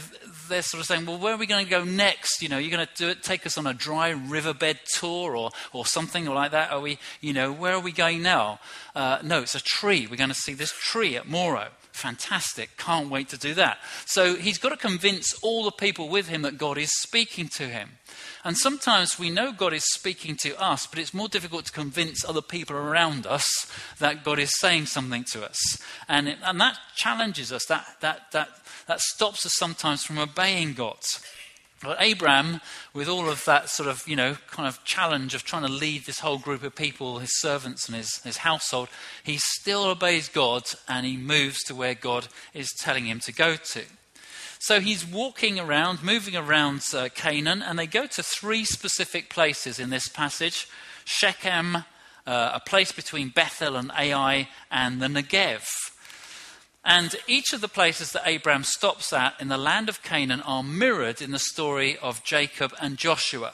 they're 0.47 0.61
sort 0.61 0.81
of 0.81 0.85
saying, 0.85 1.07
well, 1.07 1.17
where 1.17 1.33
are 1.33 1.37
we 1.37 1.47
going 1.47 1.65
to 1.65 1.69
go 1.69 1.83
next? 1.83 2.43
You 2.43 2.49
know, 2.49 2.59
you're 2.59 2.69
going 2.69 2.85
to 2.85 2.93
do 2.95 3.09
it, 3.09 3.23
take 3.23 3.47
us 3.47 3.57
on 3.57 3.65
a 3.65 3.73
dry 3.73 4.09
riverbed 4.09 4.81
tour 4.93 5.35
or, 5.35 5.49
or 5.73 5.83
something 5.87 6.25
like 6.25 6.51
that? 6.51 6.71
Are 6.71 6.81
we, 6.81 6.99
you 7.21 7.33
know, 7.33 7.51
where 7.51 7.73
are 7.73 7.79
we 7.79 7.91
going 7.91 8.21
now? 8.21 8.59
Uh, 8.95 9.17
no, 9.23 9.41
it's 9.41 9.55
a 9.55 9.63
tree. 9.63 10.05
We're 10.05 10.15
going 10.15 10.29
to 10.29 10.35
see 10.35 10.53
this 10.53 10.71
tree 10.71 11.17
at 11.17 11.27
Moreh. 11.27 11.69
Fantastic. 11.99 12.77
Can't 12.77 13.09
wait 13.09 13.27
to 13.29 13.37
do 13.37 13.53
that. 13.55 13.77
So 14.05 14.35
he's 14.35 14.57
got 14.57 14.69
to 14.69 14.77
convince 14.77 15.33
all 15.43 15.65
the 15.65 15.71
people 15.71 16.07
with 16.07 16.29
him 16.29 16.43
that 16.43 16.57
God 16.57 16.77
is 16.77 16.91
speaking 17.01 17.49
to 17.49 17.67
him. 17.67 17.89
And 18.45 18.57
sometimes 18.57 19.19
we 19.19 19.29
know 19.29 19.51
God 19.51 19.73
is 19.73 19.83
speaking 19.83 20.37
to 20.43 20.57
us, 20.61 20.87
but 20.87 20.97
it's 20.97 21.13
more 21.13 21.27
difficult 21.27 21.65
to 21.65 21.73
convince 21.73 22.23
other 22.23 22.41
people 22.41 22.77
around 22.77 23.27
us 23.27 23.45
that 23.99 24.23
God 24.23 24.39
is 24.39 24.57
saying 24.59 24.85
something 24.85 25.25
to 25.33 25.45
us. 25.45 25.59
And, 26.07 26.29
it, 26.29 26.37
and 26.41 26.59
that 26.61 26.77
challenges 26.95 27.51
us, 27.51 27.65
that, 27.65 27.85
that, 27.99 28.31
that, 28.31 28.47
that 28.87 29.01
stops 29.01 29.45
us 29.45 29.57
sometimes 29.57 30.03
from 30.03 30.19
obeying 30.19 30.75
God. 30.75 30.99
But 31.81 31.97
Abraham, 32.01 32.59
with 32.93 33.07
all 33.07 33.29
of 33.29 33.45
that 33.45 33.69
sort 33.69 33.87
of, 33.87 34.05
you 34.05 34.15
know, 34.17 34.35
kind 34.51 34.67
of 34.67 34.83
challenge 34.83 35.33
of 35.33 35.45
trying 35.45 35.63
to 35.63 35.71
lead 35.71 36.05
this 36.05 36.19
whole 36.19 36.37
group 36.37 36.61
of 36.63 36.75
people, 36.75 37.19
his 37.19 37.39
servants 37.39 37.87
and 37.87 37.95
his, 37.95 38.21
his 38.23 38.37
household, 38.37 38.89
he 39.23 39.37
still 39.37 39.85
obeys 39.85 40.27
God 40.27 40.63
and 40.89 41.05
he 41.05 41.15
moves 41.15 41.63
to 41.63 41.75
where 41.75 41.95
God 41.95 42.27
is 42.53 42.69
telling 42.79 43.05
him 43.05 43.19
to 43.21 43.31
go 43.31 43.55
to. 43.55 43.83
So 44.59 44.81
he's 44.81 45.07
walking 45.07 45.57
around, 45.57 46.03
moving 46.03 46.35
around 46.35 46.81
uh, 46.93 47.07
Canaan, 47.15 47.61
and 47.61 47.79
they 47.79 47.87
go 47.87 48.07
to 48.07 48.21
three 48.21 48.65
specific 48.65 49.29
places 49.29 49.79
in 49.79 49.89
this 49.89 50.09
passage 50.09 50.67
Shechem, 51.05 51.77
uh, 51.77 51.81
a 52.27 52.59
place 52.59 52.91
between 52.91 53.29
Bethel 53.29 53.77
and 53.77 53.89
Ai, 53.97 54.49
and 54.69 55.01
the 55.01 55.07
Negev. 55.07 55.65
And 56.83 57.15
each 57.27 57.53
of 57.53 57.61
the 57.61 57.67
places 57.67 58.11
that 58.11 58.23
Abraham 58.25 58.63
stops 58.63 59.11
at 59.11 59.39
in 59.39 59.49
the 59.49 59.57
land 59.57 59.89
of 59.89 60.01
Canaan 60.01 60.41
are 60.41 60.63
mirrored 60.63 61.21
in 61.21 61.31
the 61.31 61.39
story 61.39 61.97
of 61.97 62.23
Jacob 62.23 62.73
and 62.81 62.97
Joshua. 62.97 63.53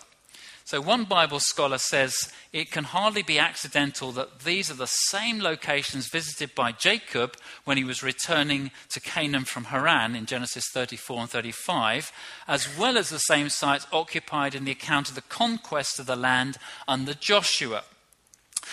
So, 0.67 0.81
one 0.81 1.03
Bible 1.03 1.39
scholar 1.39 1.77
says 1.77 2.31
it 2.51 2.71
can 2.71 2.85
hardly 2.85 3.21
be 3.21 3.37
accidental 3.37 4.11
that 4.13 4.39
these 4.39 4.71
are 4.71 4.75
the 4.75 4.87
same 4.87 5.39
locations 5.39 6.07
visited 6.07 6.55
by 6.55 6.71
Jacob 6.71 7.37
when 7.65 7.77
he 7.77 7.83
was 7.83 8.01
returning 8.01 8.71
to 8.89 8.99
Canaan 8.99 9.45
from 9.45 9.65
Haran 9.65 10.15
in 10.15 10.25
Genesis 10.25 10.65
34 10.73 11.21
and 11.21 11.29
35, 11.29 12.11
as 12.47 12.77
well 12.79 12.97
as 12.97 13.09
the 13.09 13.19
same 13.19 13.49
sites 13.49 13.85
occupied 13.93 14.55
in 14.55 14.65
the 14.65 14.71
account 14.71 15.07
of 15.07 15.13
the 15.13 15.21
conquest 15.21 15.99
of 15.99 16.07
the 16.07 16.15
land 16.15 16.57
under 16.87 17.13
Joshua. 17.13 17.83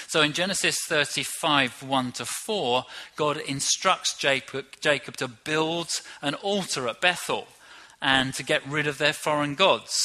So 0.08 0.22
in 0.22 0.32
Genesis 0.32 0.76
35, 0.88 1.82
1 1.82 2.12
to 2.12 2.24
4, 2.24 2.84
God 3.16 3.38
instructs 3.38 4.16
Jacob, 4.16 4.66
Jacob 4.80 5.16
to 5.18 5.28
build 5.28 5.88
an 6.20 6.34
altar 6.34 6.88
at 6.88 7.00
Bethel 7.00 7.46
and 8.00 8.34
to 8.34 8.42
get 8.42 8.66
rid 8.66 8.86
of 8.86 8.98
their 8.98 9.12
foreign 9.12 9.54
gods. 9.54 9.96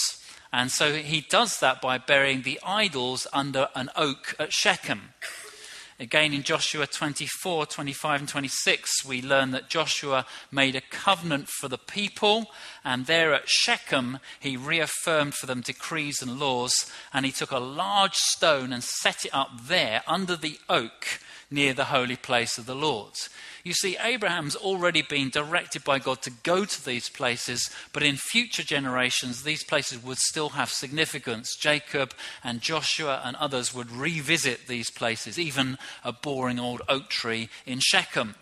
And 0.54 0.71
so 0.71 0.93
he 0.93 1.21
does 1.21 1.60
that 1.60 1.82
by 1.82 1.97
burying 1.97 2.43
the 2.43 2.60
idols 2.63 3.28
under 3.34 3.69
an 3.76 3.89
oak 3.95 4.36
at 4.39 4.54
Shechem. 4.54 5.13
Again, 6.00 6.32
in 6.32 6.44
Joshua 6.44 6.86
24, 6.86 7.66
25, 7.66 8.20
and 8.20 8.30
26, 8.30 9.04
we 9.04 9.20
learn 9.20 9.50
that 9.50 9.68
Joshua 9.68 10.28
made 10.52 10.76
a 10.76 10.82
covenant 10.82 11.50
for 11.50 11.68
the 11.68 11.80
people, 11.80 12.52
and 12.86 13.08
there 13.08 13.34
at 13.34 13.50
Shechem, 13.50 14.20
he 14.40 14.56
reaffirmed 14.58 15.34
for 15.34 15.48
them 15.48 15.62
decrees 15.62 16.22
and 16.22 16.40
laws, 16.40 16.92
and 17.12 17.26
he 17.26 17.32
took 17.32 17.50
a 17.50 17.58
large 17.58 18.14
stone 18.14 18.74
and 18.74 18.84
set 18.84 19.26
it 19.26 19.34
up 19.34 19.68
there 19.68 20.04
under 20.06 20.36
the 20.36 20.60
oak 20.70 21.20
near 21.50 21.74
the 21.74 21.86
holy 21.86 22.16
place 22.16 22.58
of 22.58 22.66
the 22.66 22.76
Lord. 22.76 23.14
You 23.64 23.74
see, 23.74 23.98
Abraham's 24.02 24.56
already 24.56 25.02
been 25.02 25.30
directed 25.30 25.84
by 25.84 26.00
God 26.00 26.22
to 26.22 26.32
go 26.32 26.66
to 26.66 26.86
these 26.86 27.10
places, 27.10 27.70
but 27.92 28.04
in 28.04 28.16
future 28.16 28.64
generations, 28.64 29.44
these 29.44 29.64
places 29.64 30.04
would 30.04 30.18
still 30.18 30.50
have 30.50 30.70
significance. 30.70 31.56
Jacob 31.56 32.14
and 32.44 32.62
Joshua 32.62 33.22
and 33.26 33.36
others 33.36 33.74
would 33.74 33.92
revisit 33.92 34.68
these 34.68 34.90
places, 34.90 35.38
even 35.38 35.78
a 36.04 36.14
boring 36.14 36.60
old 36.60 36.82
oak 36.88 37.10
tree 37.10 37.50
in 37.66 37.80
Shechem, 37.82 38.36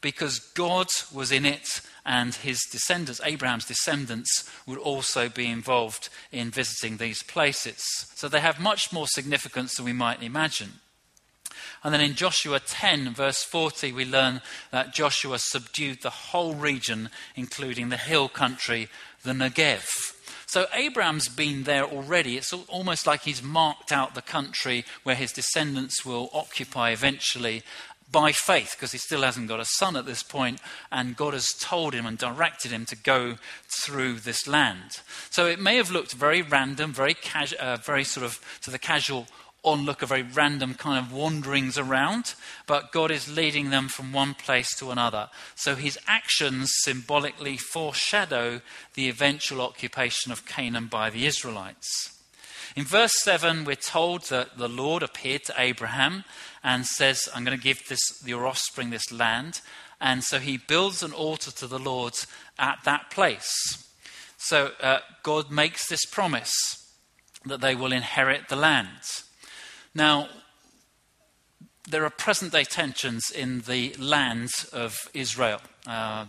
because 0.00 0.38
God 0.38 0.88
was 1.12 1.32
in 1.32 1.46
it 1.46 1.80
and 2.04 2.34
his 2.34 2.60
descendants, 2.72 3.20
Abraham's 3.24 3.66
descendants, 3.66 4.50
would 4.66 4.78
also 4.78 5.28
be 5.28 5.46
involved 5.46 6.08
in 6.32 6.50
visiting 6.50 6.96
these 6.96 7.22
places. 7.22 7.82
So 8.14 8.28
they 8.28 8.40
have 8.40 8.58
much 8.58 8.92
more 8.92 9.06
significance 9.06 9.76
than 9.76 9.84
we 9.84 9.92
might 9.92 10.22
imagine. 10.22 10.80
And 11.84 11.94
then 11.94 12.00
in 12.00 12.14
Joshua 12.14 12.60
10, 12.60 13.14
verse 13.14 13.42
40, 13.44 13.92
we 13.92 14.04
learn 14.04 14.40
that 14.70 14.94
Joshua 14.94 15.38
subdued 15.38 16.02
the 16.02 16.10
whole 16.10 16.54
region, 16.54 17.10
including 17.36 17.88
the 17.88 17.96
hill 17.96 18.28
country, 18.28 18.88
the 19.22 19.32
Negev. 19.32 19.84
So 20.46 20.66
Abraham's 20.72 21.28
been 21.28 21.64
there 21.64 21.84
already. 21.84 22.38
It's 22.38 22.52
almost 22.52 23.06
like 23.06 23.22
he's 23.22 23.42
marked 23.42 23.92
out 23.92 24.14
the 24.14 24.22
country 24.22 24.84
where 25.02 25.14
his 25.14 25.30
descendants 25.30 26.06
will 26.06 26.30
occupy 26.32 26.90
eventually 26.90 27.62
by 28.10 28.32
faith, 28.32 28.74
because 28.74 28.92
he 28.92 28.98
still 28.98 29.22
hasn't 29.22 29.48
got 29.48 29.60
a 29.60 29.66
son 29.76 29.94
at 29.94 30.06
this 30.06 30.22
point, 30.22 30.60
and 30.90 31.16
God 31.16 31.34
has 31.34 31.46
told 31.60 31.92
him 31.92 32.06
and 32.06 32.16
directed 32.16 32.70
him 32.70 32.86
to 32.86 32.96
go 32.96 33.36
through 33.82 34.20
this 34.20 34.48
land. 34.48 35.00
So 35.30 35.46
it 35.46 35.60
may 35.60 35.76
have 35.76 35.90
looked 35.90 36.12
very 36.12 36.40
random, 36.40 36.92
very, 36.92 37.14
casu- 37.14 37.56
uh, 37.56 37.76
very 37.76 38.04
sort 38.04 38.24
of 38.24 38.40
to 38.62 38.70
the 38.70 38.78
casual 38.78 39.26
onlooker, 39.64 40.06
very 40.06 40.22
random 40.22 40.74
kind 40.74 41.04
of 41.04 41.12
wanderings 41.12 41.76
around, 41.76 42.34
but 42.66 42.92
God 42.92 43.10
is 43.10 43.34
leading 43.34 43.70
them 43.70 43.88
from 43.88 44.12
one 44.12 44.34
place 44.34 44.74
to 44.76 44.90
another. 44.90 45.28
So 45.54 45.74
his 45.74 45.98
actions 46.06 46.70
symbolically 46.82 47.56
foreshadow 47.56 48.60
the 48.94 49.08
eventual 49.08 49.60
occupation 49.60 50.32
of 50.32 50.46
Canaan 50.46 50.86
by 50.86 51.10
the 51.10 51.26
Israelites. 51.26 52.14
In 52.76 52.84
verse 52.84 53.14
7, 53.22 53.64
we're 53.64 53.74
told 53.74 54.28
that 54.28 54.58
the 54.58 54.68
Lord 54.68 55.02
appeared 55.02 55.44
to 55.44 55.54
Abraham 55.58 56.24
and 56.62 56.86
says, 56.86 57.28
I'm 57.34 57.44
going 57.44 57.56
to 57.56 57.62
give 57.62 57.88
this, 57.88 58.22
your 58.24 58.46
offspring 58.46 58.90
this 58.90 59.10
land. 59.10 59.60
And 60.00 60.22
so 60.22 60.38
he 60.38 60.58
builds 60.58 61.02
an 61.02 61.12
altar 61.12 61.50
to 61.50 61.66
the 61.66 61.78
Lord 61.78 62.14
at 62.58 62.78
that 62.84 63.10
place. 63.10 63.50
So 64.36 64.72
uh, 64.80 65.00
God 65.22 65.50
makes 65.50 65.88
this 65.88 66.04
promise 66.04 66.54
that 67.44 67.60
they 67.60 67.74
will 67.74 67.92
inherit 67.92 68.48
the 68.48 68.56
land. 68.56 69.00
Now, 69.98 70.28
there 71.88 72.04
are 72.04 72.10
present 72.10 72.52
day 72.52 72.62
tensions 72.62 73.32
in 73.32 73.62
the 73.62 73.94
land 73.98 74.50
of 74.72 74.96
Israel. 75.12 75.60
Uh, 75.88 76.26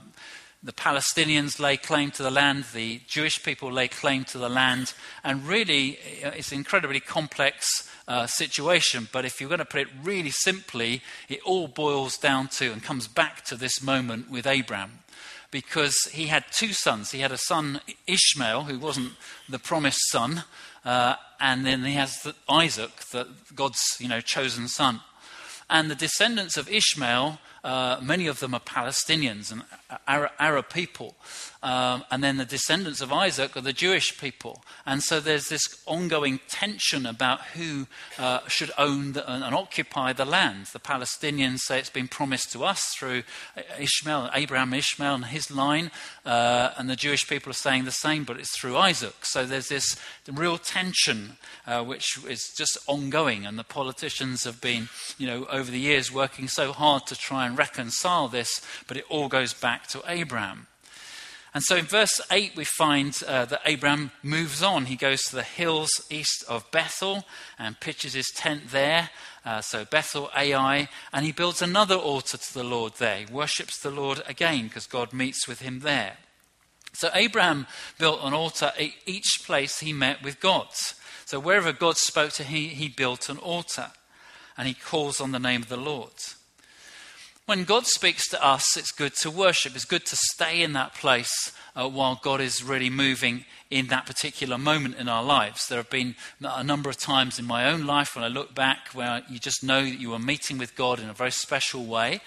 the 0.64 0.74
Palestinians 0.74 1.60
lay 1.60 1.78
claim 1.78 2.10
to 2.12 2.24
the 2.24 2.32
land, 2.32 2.66
the 2.74 3.02
Jewish 3.06 3.44
people 3.44 3.72
lay 3.72 3.88
claim 3.88 4.24
to 4.24 4.40
the 4.40 4.50
land, 4.50 4.96
and 5.24 5.48
really 5.48 6.00
uh, 6.26 6.32
it's 6.32 6.52
an 6.52 6.58
incredibly 6.58 7.00
complex 7.00 7.88
uh, 8.08 8.26
situation. 8.26 9.08
But 9.12 9.24
if 9.24 9.40
you're 9.40 9.50
going 9.50 9.60
to 9.60 9.66
put 9.66 9.82
it 9.82 9.90
really 10.02 10.32
simply, 10.32 11.04
it 11.30 11.40
all 11.46 11.68
boils 11.68 12.18
down 12.18 12.48
to 12.58 12.72
and 12.72 12.82
comes 12.82 13.08
back 13.08 13.46
to 13.46 13.56
this 13.56 13.84
moment 13.84 14.32
with 14.32 14.48
Abraham. 14.48 15.04
Because 15.52 15.96
he 16.12 16.28
had 16.28 16.46
two 16.52 16.74
sons. 16.74 17.12
He 17.12 17.20
had 17.20 17.32
a 17.32 17.38
son, 17.38 17.82
Ishmael, 18.08 18.64
who 18.64 18.78
wasn't 18.78 19.14
the 19.48 19.60
promised 19.60 20.10
son, 20.10 20.44
uh, 20.86 21.16
and 21.40 21.66
then 21.66 21.84
he 21.84 21.94
has 21.94 22.22
the, 22.22 22.36
Isaac, 22.48 22.92
the, 23.12 23.28
God's 23.56 23.82
you 24.00 24.08
know, 24.08 24.22
chosen 24.22 24.68
son. 24.68 25.02
And 25.70 25.90
the 25.90 25.96
descendants 25.96 26.58
of 26.58 26.70
Ishmael, 26.70 27.40
uh, 27.64 28.00
many 28.02 28.28
of 28.28 28.40
them 28.40 28.54
are 28.54 28.60
Palestinians 28.60 29.52
and 29.52 29.64
Arab, 30.08 30.70
people. 30.70 31.16
Um, 31.62 32.06
and 32.10 32.24
then 32.24 32.38
the 32.38 32.46
descendants 32.46 33.02
of 33.02 33.12
Isaac 33.12 33.58
are 33.58 33.62
the 33.62 33.74
Jewish 33.74 34.18
people. 34.18 34.64
And 34.86 35.04
so 35.04 35.20
there's 35.20 35.50
this 35.50 35.68
ongoing 35.86 36.40
tension 36.48 37.06
about 37.06 37.42
who 37.48 37.88
uh, 38.18 38.40
should 38.48 38.72
own 38.78 39.12
the, 39.12 39.30
and, 39.30 39.44
and, 39.44 39.54
occupy 39.54 40.14
the 40.14 40.24
land. 40.24 40.68
The 40.68 40.80
Palestinians 40.80 41.60
say 41.60 41.80
it's 41.80 41.90
been 41.90 42.08
promised 42.08 42.54
to 42.54 42.64
us 42.64 42.94
through 42.98 43.24
Ishmael, 43.78 44.30
Abraham, 44.34 44.74
Ishmael, 44.74 45.16
and 45.16 45.26
his 45.26 45.52
line. 45.52 45.92
Uh, 46.26 46.70
and 46.78 46.90
the 46.90 46.96
Jewish 46.96 47.28
people 47.28 47.50
are 47.50 47.54
saying 47.54 47.84
the 47.84 47.92
same, 47.92 48.24
but 48.24 48.40
it's 48.40 48.58
through 48.58 48.78
Isaac. 48.78 49.26
So 49.26 49.46
there's 49.46 49.68
this 49.68 49.98
real 50.32 50.58
tension 50.58 51.38
uh, 51.68 51.84
which 51.84 52.24
is 52.26 52.54
just 52.58 52.78
ongoing. 52.88 53.46
And 53.46 53.60
the 53.60 53.66
politicians 53.66 54.46
have 54.46 54.62
been, 54.62 54.88
you 55.18 55.28
know, 55.28 55.46
over 55.48 55.70
the 55.70 55.80
years 55.80 56.10
working 56.10 56.48
so 56.48 56.72
hard 56.72 57.06
to 57.08 57.16
try 57.16 57.49
and 57.50 57.58
reconcile 57.58 58.28
this, 58.28 58.62
but 58.88 58.98
it 58.98 59.06
all 59.10 59.28
goes 59.28 59.54
back 59.54 59.88
to 59.88 60.02
Abraham. 60.08 60.68
And 61.54 61.64
so 61.64 61.78
in 61.78 61.86
verse 61.86 62.22
8, 62.32 62.56
we 62.56 62.64
find 62.64 63.18
uh, 63.28 63.46
that 63.46 63.62
Abraham 63.66 64.12
moves 64.22 64.62
on. 64.62 64.86
He 64.86 64.96
goes 64.96 65.22
to 65.24 65.36
the 65.36 65.44
hills 65.44 65.90
east 66.12 66.44
of 66.48 66.70
Bethel 66.72 67.26
and 67.58 67.80
pitches 67.80 68.14
his 68.14 68.30
tent 68.36 68.70
there. 68.70 69.10
Uh, 69.44 69.62
so 69.62 69.84
Bethel, 69.84 70.30
Ai, 70.36 70.90
and 71.12 71.26
he 71.26 71.32
builds 71.32 71.62
another 71.62 71.96
altar 71.96 72.38
to 72.38 72.54
the 72.54 72.64
Lord 72.64 72.94
there. 73.00 73.18
He 73.18 73.26
worships 73.26 73.80
the 73.80 73.90
Lord 73.90 74.22
again 74.28 74.66
because 74.66 74.86
God 74.86 75.12
meets 75.12 75.48
with 75.48 75.62
him 75.62 75.80
there. 75.80 76.18
So 76.94 77.10
Abraham 77.14 77.66
built 77.98 78.20
an 78.24 78.34
altar 78.34 78.72
at 78.78 78.92
each 79.06 79.42
place 79.44 79.80
he 79.80 79.94
met 79.94 80.22
with 80.22 80.40
God. 80.40 80.68
So 81.26 81.40
wherever 81.40 81.72
God 81.72 81.98
spoke 81.98 82.32
to 82.34 82.44
him, 82.44 82.56
he, 82.56 82.68
he 82.70 82.88
built 82.90 83.28
an 83.30 83.38
altar 83.38 83.92
and 84.58 84.68
he 84.68 84.74
calls 84.74 85.20
on 85.20 85.32
the 85.32 85.40
name 85.40 85.62
of 85.62 85.70
the 85.70 85.78
Lord. 85.78 86.12
When 87.50 87.64
God 87.64 87.88
speaks 87.88 88.30
to 88.30 88.46
us, 88.46 88.78
it's 88.78 88.92
good 88.92 89.16
to 89.22 89.32
worship. 89.32 89.74
It's 89.74 89.84
good 89.84 90.06
to 90.06 90.16
stay 90.16 90.62
in 90.62 90.74
that 90.74 90.94
place 90.94 91.52
uh, 91.76 91.90
while 91.90 92.20
God 92.22 92.42
is 92.42 92.64
really 92.64 92.92
moving 92.92 93.44
in 93.72 93.88
that 93.88 94.06
particular 94.06 94.60
moment 94.60 94.98
in 94.98 95.10
our 95.10 95.24
lives. 95.24 95.68
There 95.68 95.80
have 95.80 95.90
been 95.90 96.14
a 96.44 96.64
number 96.64 96.92
of 96.92 96.98
times 96.98 97.40
in 97.40 97.46
my 97.46 97.68
own 97.68 97.88
life 97.88 98.16
when 98.16 98.24
I 98.24 98.28
look 98.28 98.54
back 98.54 98.90
where 98.94 99.24
you 99.28 99.40
just 99.40 99.64
know 99.64 99.82
that 99.82 100.00
you 100.00 100.14
are 100.14 100.20
meeting 100.20 100.60
with 100.60 100.76
God 100.76 101.00
in 101.00 101.10
a 101.10 101.14
very 101.14 101.32
special 101.32 101.88
way. 101.88 102.22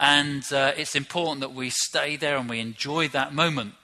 And 0.00 0.42
uh, 0.50 0.72
it's 0.74 0.96
important 0.96 1.40
that 1.42 1.52
we 1.52 1.68
stay 1.68 2.16
there 2.16 2.38
and 2.38 2.48
we 2.48 2.58
enjoy 2.58 3.08
that 3.08 3.34
moment. 3.34 3.74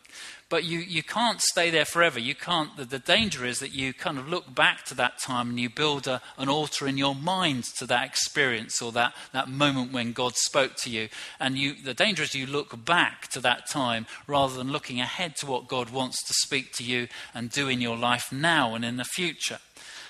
But 0.51 0.65
you, 0.65 0.79
you 0.79 1.03
can't 1.03 1.43
stay 1.43 1.69
there 1.69 1.85
forever. 1.85 2.19
You 2.19 2.35
can't, 2.35 2.75
the, 2.77 2.87
the 2.87 2.99
danger 2.99 3.45
is 3.45 3.59
that 3.59 3.75
you 3.75 3.93
kind 3.93 4.19
of 4.19 4.29
look 4.29 4.55
back 4.55 4.85
to 4.87 4.95
that 4.95 5.19
time 5.19 5.51
and 5.51 5.61
you 5.61 5.69
build 5.69 6.07
a, 6.07 6.23
an 6.39 6.49
altar 6.49 6.89
in 6.89 6.97
your 6.97 7.15
mind 7.15 7.65
to 7.77 7.87
that 7.87 8.07
experience 8.07 8.81
or 8.81 8.91
that, 8.93 9.15
that 9.33 9.51
moment 9.51 9.93
when 9.93 10.13
God 10.13 10.37
spoke 10.37 10.77
to 10.77 10.91
you. 10.91 11.09
And 11.39 11.59
you, 11.59 11.75
the 11.75 11.93
danger 11.93 12.23
is 12.23 12.35
you 12.35 12.47
look 12.47 12.83
back 12.83 13.29
to 13.29 13.41
that 13.41 13.69
time 13.69 14.07
rather 14.27 14.57
than 14.57 14.73
looking 14.73 15.01
ahead 15.01 15.37
to 15.37 15.47
what 15.47 15.69
God 15.69 15.91
wants 15.91 16.27
to 16.27 16.33
speak 16.33 16.73
to 16.75 16.85
you 16.85 17.09
and 17.35 17.51
do 17.51 17.69
in 17.69 17.83
your 17.83 17.97
life 17.99 18.33
now 18.33 18.75
and 18.75 18.87
in 18.87 18.97
the 18.97 19.05
future. 19.05 19.59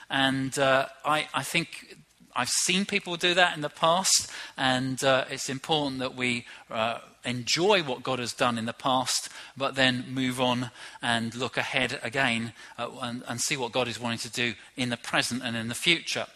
And 0.09 0.57
uh, 0.57 0.87
I, 1.05 1.27
I 1.35 1.43
think 1.43 1.97
I've 2.39 2.49
seen 2.49 2.85
people 2.85 3.17
do 3.17 3.35
that 3.35 3.57
in 3.57 3.63
the 3.63 3.69
past, 3.69 4.31
and 4.57 5.03
uh, 5.03 5.25
it's 5.29 5.51
important 5.51 5.99
that 5.99 6.15
we 6.15 6.47
uh, 6.71 6.99
enjoy 7.25 7.83
what 7.83 8.05
God 8.05 8.21
has 8.21 8.33
done 8.33 8.59
in 8.59 8.65
the 8.65 8.73
past, 8.73 9.29
but 9.57 9.75
then 9.75 10.05
move 10.09 10.41
on 10.41 10.71
and 11.03 11.35
look 11.35 11.57
ahead 11.57 11.99
again 12.01 12.53
uh, 12.79 12.91
and, 13.03 13.25
and 13.27 13.41
see 13.41 13.57
what 13.57 13.73
God 13.73 13.89
is 13.89 13.99
wanting 13.99 14.19
to 14.19 14.31
do 14.31 14.55
in 14.77 14.91
the 14.91 14.97
present 14.97 15.43
and 15.43 15.57
in 15.57 15.67
the 15.67 15.75
future. 15.75 16.27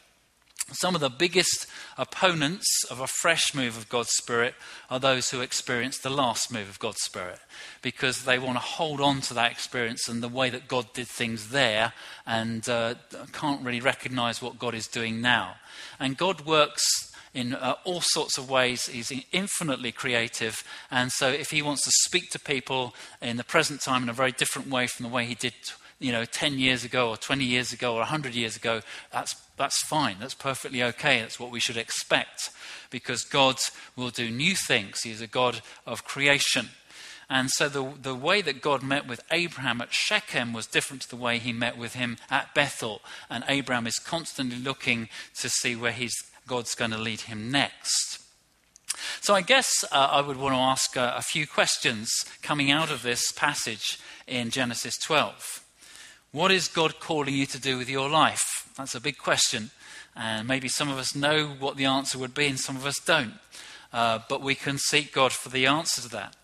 Some 0.71 0.95
of 0.95 1.01
the 1.01 1.11
biggest 1.11 1.67
opponents 1.99 2.85
of 2.91 3.01
a 3.01 3.07
fresh 3.07 3.55
move 3.55 3.77
of 3.77 3.89
God's 3.89 4.13
Spirit 4.13 4.55
are 4.89 5.01
those 5.01 5.31
who 5.31 5.41
experience 5.41 5.99
the 5.99 6.09
last 6.09 6.53
move 6.53 6.69
of 6.69 6.79
God's 6.79 7.03
Spirit 7.03 7.41
because 7.83 8.25
they 8.25 8.39
want 8.39 8.57
to 8.57 8.65
hold 8.65 9.01
on 9.01 9.21
to 9.23 9.35
that 9.35 9.51
experience 9.51 10.09
and 10.09 10.23
the 10.23 10.29
way 10.29 10.51
that 10.51 10.69
God 10.69 10.93
did 10.95 11.09
things 11.09 11.51
there 11.51 11.93
and 12.27 12.67
uh, 12.69 12.95
can't 13.33 13.65
really 13.65 13.81
recognize 13.81 14.41
what 14.41 14.59
God 14.59 14.75
is 14.75 14.87
doing 14.87 15.21
now. 15.21 15.57
And 15.99 16.17
God 16.17 16.47
works 16.47 17.13
in 17.35 17.55
uh, 17.55 17.75
all 17.85 18.01
sorts 18.01 18.39
of 18.39 18.49
ways. 18.49 18.87
He's 18.87 19.13
infinitely 19.33 19.93
creative. 19.93 20.63
And 20.91 21.11
so, 21.11 21.29
if 21.29 21.51
he 21.51 21.63
wants 21.63 21.83
to 21.85 21.91
speak 22.05 22.31
to 22.31 22.39
people 22.39 22.95
in 23.21 23.37
the 23.37 23.45
present 23.45 23.81
time 23.81 24.03
in 24.03 24.09
a 24.09 24.15
very 24.15 24.33
different 24.33 24.69
way 24.69 24.87
from 24.87 25.05
the 25.05 25.13
way 25.13 25.25
he 25.25 25.35
did 25.35 25.55
you 26.03 26.11
know, 26.11 26.25
10 26.25 26.59
years 26.59 26.85
ago 26.85 27.11
or 27.11 27.17
20 27.17 27.45
years 27.45 27.73
ago 27.73 27.95
or 27.95 28.01
100 28.01 28.35
years 28.35 28.57
ago, 28.57 28.81
that's, 29.13 29.37
that's 29.63 29.85
fine. 29.85 30.17
That's 30.19 30.35
perfectly 30.35 30.83
okay. 30.83 31.21
That's 31.21 31.39
what 31.39 31.53
we 31.53 31.61
should 31.61 31.77
expect 31.77 32.51
because 32.91 33.23
God 33.23 33.59
will 33.95 34.11
do 34.11 34.29
new 34.29 34.57
things. 34.57 35.03
He 35.03 35.13
is 35.13 35.21
a 35.21 35.29
God 35.29 35.63
of 35.87 36.05
creation. 36.05 36.71
And 37.31 37.49
so 37.49 37.69
the, 37.69 37.93
the 38.03 38.15
way 38.17 38.43
that 38.43 38.61
God 38.61 38.83
met 38.83 39.07
with 39.07 39.23
Abraham 39.31 39.81
at 39.81 39.93
Shechem 39.93 40.53
was 40.53 40.67
different 40.67 41.03
to 41.03 41.09
the 41.09 41.15
way 41.15 41.39
he 41.39 41.53
met 41.53 41.79
with 41.79 41.95
him 41.95 42.17
at 42.29 42.53
Bethel. 42.57 43.03
And 43.31 43.45
Abraham 43.47 43.87
is 43.87 44.01
constantly 44.01 44.59
looking 44.59 45.09
to 45.39 45.49
see 45.49 45.77
where 45.77 45.95
God's 46.49 46.75
going 46.75 46.91
to 46.91 46.99
lead 46.99 47.21
him 47.21 47.53
next. 47.53 48.19
So 49.21 49.33
I 49.33 49.43
guess 49.43 49.71
uh, 49.93 50.09
I 50.11 50.23
would 50.23 50.39
want 50.39 50.55
to 50.57 50.59
ask 50.59 50.97
uh, 50.97 51.15
a 51.17 51.23
few 51.23 51.47
questions 51.47 52.11
coming 52.43 52.73
out 52.73 52.91
of 52.91 53.05
this 53.05 53.31
passage 53.31 54.01
in 54.27 54.51
Genesis 54.51 54.99
12. 54.99 55.65
What 56.33 56.51
is 56.51 56.67
God 56.67 56.99
calling 56.99 57.35
you 57.35 57.47
to 57.47 57.61
do 57.61 57.79
with 57.79 57.89
your 57.89 58.11
life? 58.11 58.52
That's 58.77 58.95
a 58.95 59.01
big 59.01 59.19
question. 59.19 59.71
And 60.17 60.47
maybe 60.47 60.69
some 60.69 60.89
of 60.89 60.99
us 60.99 61.15
know 61.15 61.47
what 61.47 61.77
the 61.77 61.85
answer 61.85 62.19
would 62.19 62.35
be, 62.35 62.47
and 62.47 62.59
some 62.59 62.77
of 62.77 62.87
us 62.87 63.01
don't. 63.05 63.35
Uh, 63.93 64.21
but 64.29 64.43
we 64.43 64.55
can 64.55 64.79
seek 64.79 65.13
God 65.13 65.33
for 65.33 65.49
the 65.49 65.67
answer 65.67 66.03
to 66.03 66.09
that. 66.11 66.37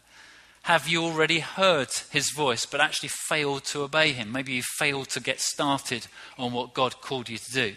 Have 0.62 0.86
you 0.86 1.02
already 1.02 1.38
heard 1.40 1.88
his 2.10 2.30
voice, 2.30 2.66
but 2.66 2.80
actually 2.80 3.08
failed 3.08 3.64
to 3.64 3.82
obey 3.82 4.12
him? 4.12 4.30
Maybe 4.32 4.52
you 4.52 4.62
failed 4.76 5.08
to 5.10 5.20
get 5.20 5.40
started 5.40 6.06
on 6.36 6.52
what 6.52 6.74
God 6.74 7.00
called 7.00 7.30
you 7.30 7.38
to 7.38 7.52
do. 7.52 7.74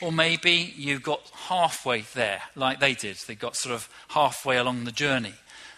Or 0.00 0.12
maybe 0.12 0.74
you 0.76 0.98
got 0.98 1.22
halfway 1.48 2.02
there, 2.02 2.42
like 2.54 2.80
they 2.80 2.94
did. 2.94 3.16
They 3.26 3.34
got 3.34 3.56
sort 3.56 3.74
of 3.74 3.88
halfway 4.08 4.58
along 4.58 4.84
the 4.84 4.92
journey. 4.92 5.34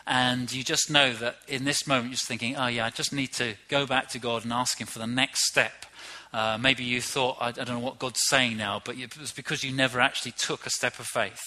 And 0.06 0.52
you 0.52 0.64
just 0.64 0.90
know 0.90 1.12
that 1.14 1.36
in 1.46 1.64
this 1.64 1.86
moment, 1.86 2.06
you're 2.06 2.14
just 2.14 2.26
thinking, 2.26 2.56
oh, 2.56 2.66
yeah, 2.66 2.86
I 2.86 2.90
just 2.90 3.12
need 3.12 3.32
to 3.34 3.54
go 3.68 3.86
back 3.86 4.08
to 4.08 4.18
God 4.18 4.42
and 4.42 4.52
ask 4.52 4.80
Him 4.80 4.88
for 4.88 4.98
the 4.98 5.06
next 5.06 5.46
step. 5.46 5.86
Uh, 6.32 6.56
maybe 6.60 6.84
you 6.84 7.00
thought, 7.00 7.36
I, 7.40 7.48
I, 7.48 7.52
don't 7.52 7.68
know 7.68 7.78
what 7.80 7.98
God's 7.98 8.20
saying 8.28 8.56
now, 8.56 8.80
but 8.84 8.96
it 8.96 9.18
was 9.18 9.32
because 9.32 9.64
you 9.64 9.72
never 9.72 10.00
actually 10.00 10.32
took 10.32 10.64
a 10.64 10.70
step 10.70 11.00
of 11.00 11.06
faith. 11.06 11.40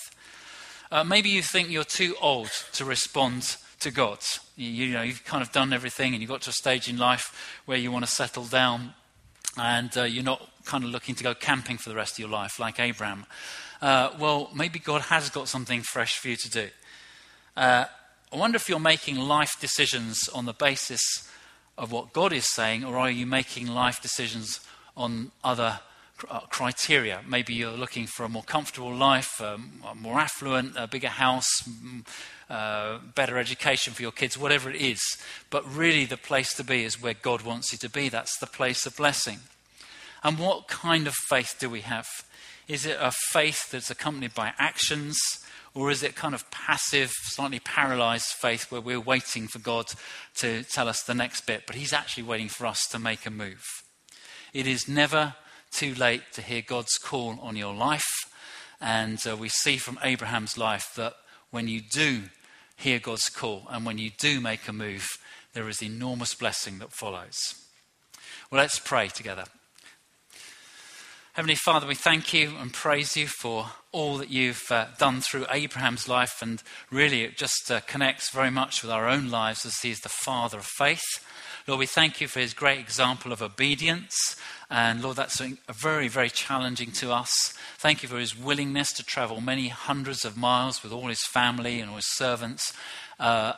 Uh, 0.92 1.04
maybe 1.04 1.30
you 1.30 1.42
think 1.42 1.70
you're 1.70 1.86
too 1.86 2.16
old 2.22 2.52
to 2.74 2.84
respond 2.84 3.56
to 3.80 3.92
God. 3.92 4.20
You, 4.58 4.70
you, 4.70 4.94
know, 4.94 5.02
you've 5.02 5.24
kind 5.24 5.42
of 5.42 5.52
done 5.52 5.72
everything 5.72 6.14
and 6.14 6.22
you've 6.22 6.30
got 6.30 6.42
to 6.44 6.50
a 6.50 6.54
stage 6.54 6.90
in 6.90 6.98
life 6.98 7.62
where 7.66 7.78
you 7.78 7.92
want 7.92 8.06
to 8.06 8.12
settle 8.12 8.44
down 8.44 8.94
and 9.58 9.96
uh, 9.98 10.04
you're 10.04 10.24
not 10.24 10.50
kind 10.66 10.84
of 10.84 10.90
looking 10.90 11.16
to 11.16 11.24
go 11.24 11.34
camping 11.34 11.78
for 11.78 11.90
the 11.90 11.96
rest 11.96 12.14
of 12.14 12.20
your 12.20 12.30
life 12.30 12.60
like 12.60 12.80
Abraham. 12.80 13.26
Uh, 13.82 14.12
well, 14.20 14.50
maybe 14.56 14.80
God 14.80 15.02
has 15.02 15.30
got 15.30 15.48
something 15.48 15.82
fresh 15.82 16.18
for 16.18 16.28
you 16.30 16.36
to 16.36 16.50
do. 16.50 16.70
Uh, 17.56 17.86
I 18.32 18.36
wonder 18.36 18.56
if 18.56 18.68
you're 18.68 18.80
making 18.80 19.18
life 19.18 19.60
decisions 19.60 20.28
on 20.34 20.46
the 20.46 20.54
basis 20.54 21.30
of 21.78 21.92
what 21.92 22.14
God 22.14 22.34
is 22.34 22.54
saying, 22.54 22.84
or 22.84 22.98
are 22.98 23.10
you 23.10 23.26
making 23.26 23.68
life 23.68 24.02
decisions 24.02 24.60
on 24.96 25.32
other 25.44 25.80
uh, 26.30 26.42
criteria? 26.42 27.22
Maybe 27.28 27.54
you're 27.54 27.72
looking 27.72 28.06
for 28.06 28.24
a 28.24 28.30
more 28.30 28.44
comfortable 28.44 28.94
life, 28.94 29.42
um, 29.42 29.84
more 29.96 30.20
affluent, 30.20 30.74
a 30.78 30.88
bigger 30.88 31.10
house, 31.10 31.50
uh, 32.50 33.00
better 33.16 33.38
education 33.38 33.94
for 33.94 34.02
your 34.02 34.12
kids, 34.12 34.38
whatever 34.38 34.70
it 34.70 34.80
is. 34.80 35.02
But 35.50 35.68
really, 35.68 36.06
the 36.06 36.18
place 36.18 36.54
to 36.56 36.64
be 36.64 36.84
is 36.84 37.02
where 37.02 37.16
God 37.16 37.42
wants 37.42 37.72
you 37.72 37.78
to 37.80 37.90
be. 37.90 38.10
That's 38.10 38.38
the 38.38 38.48
place 38.48 38.86
of 38.86 38.96
blessing. 38.96 39.40
And 40.24 40.38
what 40.38 40.68
kind 40.68 41.08
of 41.08 41.16
faith 41.28 41.56
do 41.60 41.70
we 41.70 41.82
have? 41.82 42.08
Is 42.68 42.86
it 42.86 42.98
a 43.00 43.12
faith 43.32 43.72
that's 43.72 43.90
accompanied 43.90 44.34
by 44.34 44.54
actions? 44.58 45.18
Or 45.76 45.90
is 45.90 46.04
it 46.04 46.16
kind 46.16 46.36
of 46.36 46.50
passive, 46.52 47.12
slightly 47.12 47.60
paralyzed 47.60 48.28
faith 48.28 48.72
where 48.72 48.82
we're 48.82 49.00
waiting 49.00 49.48
for 49.48 49.60
God 49.60 49.88
to 50.36 50.64
tell 50.64 50.88
us 50.88 51.02
the 51.04 51.16
next 51.16 51.48
bit, 51.48 51.64
but 51.66 51.76
He's 51.76 51.94
actually 51.94 52.24
waiting 52.24 52.50
for 52.50 52.68
us 52.68 52.88
to 52.92 53.00
make 53.00 53.26
a 53.26 53.32
move? 53.32 53.64
It 54.54 54.68
is 54.68 54.88
never 54.88 55.36
too 55.72 55.96
late 55.96 56.22
to 56.34 56.42
hear 56.42 56.62
God's 56.62 56.98
call 57.04 57.40
on 57.42 57.56
your 57.56 57.74
life. 57.74 58.06
And 58.80 59.20
uh, 59.28 59.36
we 59.36 59.50
see 59.50 59.78
from 59.78 59.98
Abraham's 60.04 60.58
life 60.58 60.92
that 60.96 61.16
when 61.50 61.68
you 61.68 61.82
do 61.82 62.24
hear 62.76 63.00
God's 63.00 63.30
call 63.30 63.64
and 63.70 63.86
when 63.86 63.98
you 63.98 64.12
do 64.20 64.40
make 64.40 64.68
a 64.68 64.74
move, 64.74 65.08
there 65.54 65.70
is 65.70 65.82
enormous 65.82 66.36
blessing 66.36 66.80
that 66.80 66.92
follows. 66.92 67.38
Well, 68.52 68.62
let's 68.62 68.80
pray 68.80 69.08
together. 69.08 69.46
Heavenly 71.34 71.56
Father, 71.56 71.88
we 71.88 71.96
thank 71.96 72.32
you 72.32 72.54
and 72.60 72.72
praise 72.72 73.18
you 73.18 73.26
for 73.26 73.72
all 73.92 74.18
that 74.18 74.30
you've 74.30 74.70
uh, 74.70 74.86
done 75.00 75.20
through 75.20 75.48
Abraham's 75.50 76.08
life, 76.08 76.44
and 76.44 76.62
really 76.92 77.24
it 77.24 77.38
just 77.38 77.72
uh, 77.72 77.80
connects 77.88 78.32
very 78.32 78.52
much 78.52 78.84
with 78.84 78.92
our 78.92 79.10
own 79.10 79.32
lives 79.32 79.66
as 79.66 79.74
he 79.82 79.90
is 79.90 80.02
the 80.02 80.10
father 80.10 80.60
of 80.60 80.68
faith. 80.78 81.02
Lord, 81.66 81.80
we 81.80 81.88
thank 81.88 82.22
you 82.22 82.28
for 82.28 82.40
his 82.40 82.54
great 82.54 82.78
example 82.78 83.32
of 83.32 83.42
obedience 83.42 84.16
And 84.76 85.04
Lord, 85.04 85.18
that's 85.18 85.40
very, 85.70 86.08
very 86.08 86.32
challenging 86.32 86.92
to 86.94 87.12
us. 87.12 87.30
Thank 87.78 88.02
you 88.02 88.10
for 88.10 88.18
his 88.18 88.36
willingness 88.36 88.92
to 88.94 89.04
travel 89.04 89.40
many 89.40 89.68
hundreds 89.68 90.26
of 90.26 90.36
miles 90.36 90.82
with 90.82 90.92
all 90.92 91.10
his 91.10 91.24
family 91.32 91.80
and 91.80 91.92
all 91.92 91.98
his 91.98 92.16
servants, 92.16 92.74
uh, 93.20 93.54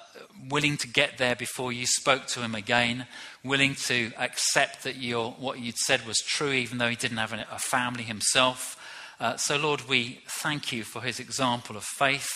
willing 0.50 0.78
to 0.78 0.88
get 0.88 1.18
there 1.18 1.36
before 1.36 1.72
you 1.72 1.86
spoke 1.86 2.28
to 2.28 2.42
him 2.42 2.56
again, 2.56 3.08
willing 3.44 3.76
to 3.76 4.12
accept 4.18 4.84
that 4.84 4.98
your, 4.98 5.32
what 5.34 5.60
you'd 5.60 5.78
said 5.78 6.06
was 6.06 6.18
true, 6.18 6.52
even 6.52 6.78
though 6.78 6.90
he 6.90 6.96
didn't 6.96 7.18
have 7.18 7.34
a 7.34 7.60
family 7.60 8.04
himself. 8.04 8.82
Uh, 9.20 9.38
so, 9.38 9.56
Lord, 9.58 9.88
we 9.88 10.20
thank 10.28 10.74
you 10.74 10.84
for 10.84 11.02
his 11.02 11.20
example 11.20 11.78
of 11.78 11.84
faith. 11.84 12.28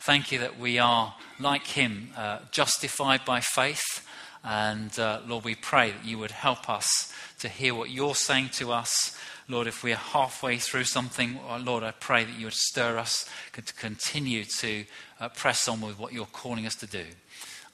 Thank 0.00 0.30
you 0.30 0.38
that 0.40 0.58
we 0.58 0.78
are, 0.78 1.14
like 1.40 1.66
him, 1.66 2.10
uh, 2.16 2.40
justified 2.50 3.24
by 3.24 3.40
faith. 3.40 4.06
And 4.44 4.96
uh, 4.98 5.20
Lord, 5.26 5.44
we 5.44 5.54
pray 5.54 5.92
that 5.92 6.04
you 6.04 6.18
would 6.18 6.30
help 6.30 6.68
us 6.68 7.12
to 7.38 7.48
hear 7.48 7.74
what 7.74 7.90
you're 7.90 8.14
saying 8.14 8.50
to 8.54 8.72
us. 8.72 9.18
Lord, 9.48 9.68
if 9.68 9.84
we 9.84 9.92
are 9.92 9.96
halfway 9.96 10.58
through 10.58 10.84
something, 10.84 11.38
uh, 11.48 11.58
Lord, 11.58 11.84
I 11.84 11.92
pray 11.92 12.24
that 12.24 12.36
you 12.36 12.46
would 12.46 12.54
stir 12.54 12.98
us 12.98 13.28
to 13.52 13.74
continue 13.74 14.44
to 14.44 14.84
uh, 15.20 15.28
press 15.28 15.68
on 15.68 15.80
with 15.80 15.98
what 15.98 16.12
you're 16.12 16.26
calling 16.26 16.66
us 16.66 16.74
to 16.76 16.86
do. 16.86 17.04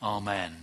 Amen. 0.02 0.56